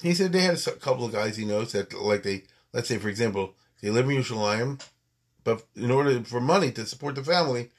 [0.02, 2.42] He said they had a couple of guys he knows that, like they,
[2.72, 4.84] let's say, for example, they live in Yerushalayim,
[5.44, 7.70] but in order for money to support the family,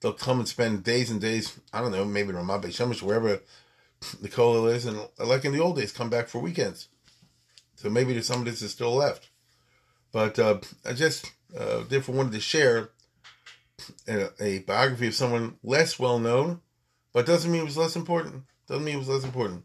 [0.00, 1.58] they'll come and spend days and days.
[1.72, 3.40] I don't know, maybe in Ramat Beishemesh, wherever
[4.20, 6.88] the kollel is, and like in the old days, come back for weekends.
[7.74, 9.28] So maybe some of this is still left.
[10.12, 12.90] But uh, I just uh, therefore wanted to share
[14.06, 16.60] a, a, biography of someone less well known,
[17.12, 18.44] but doesn't mean it was less important.
[18.72, 19.64] Doesn't mean it was less important.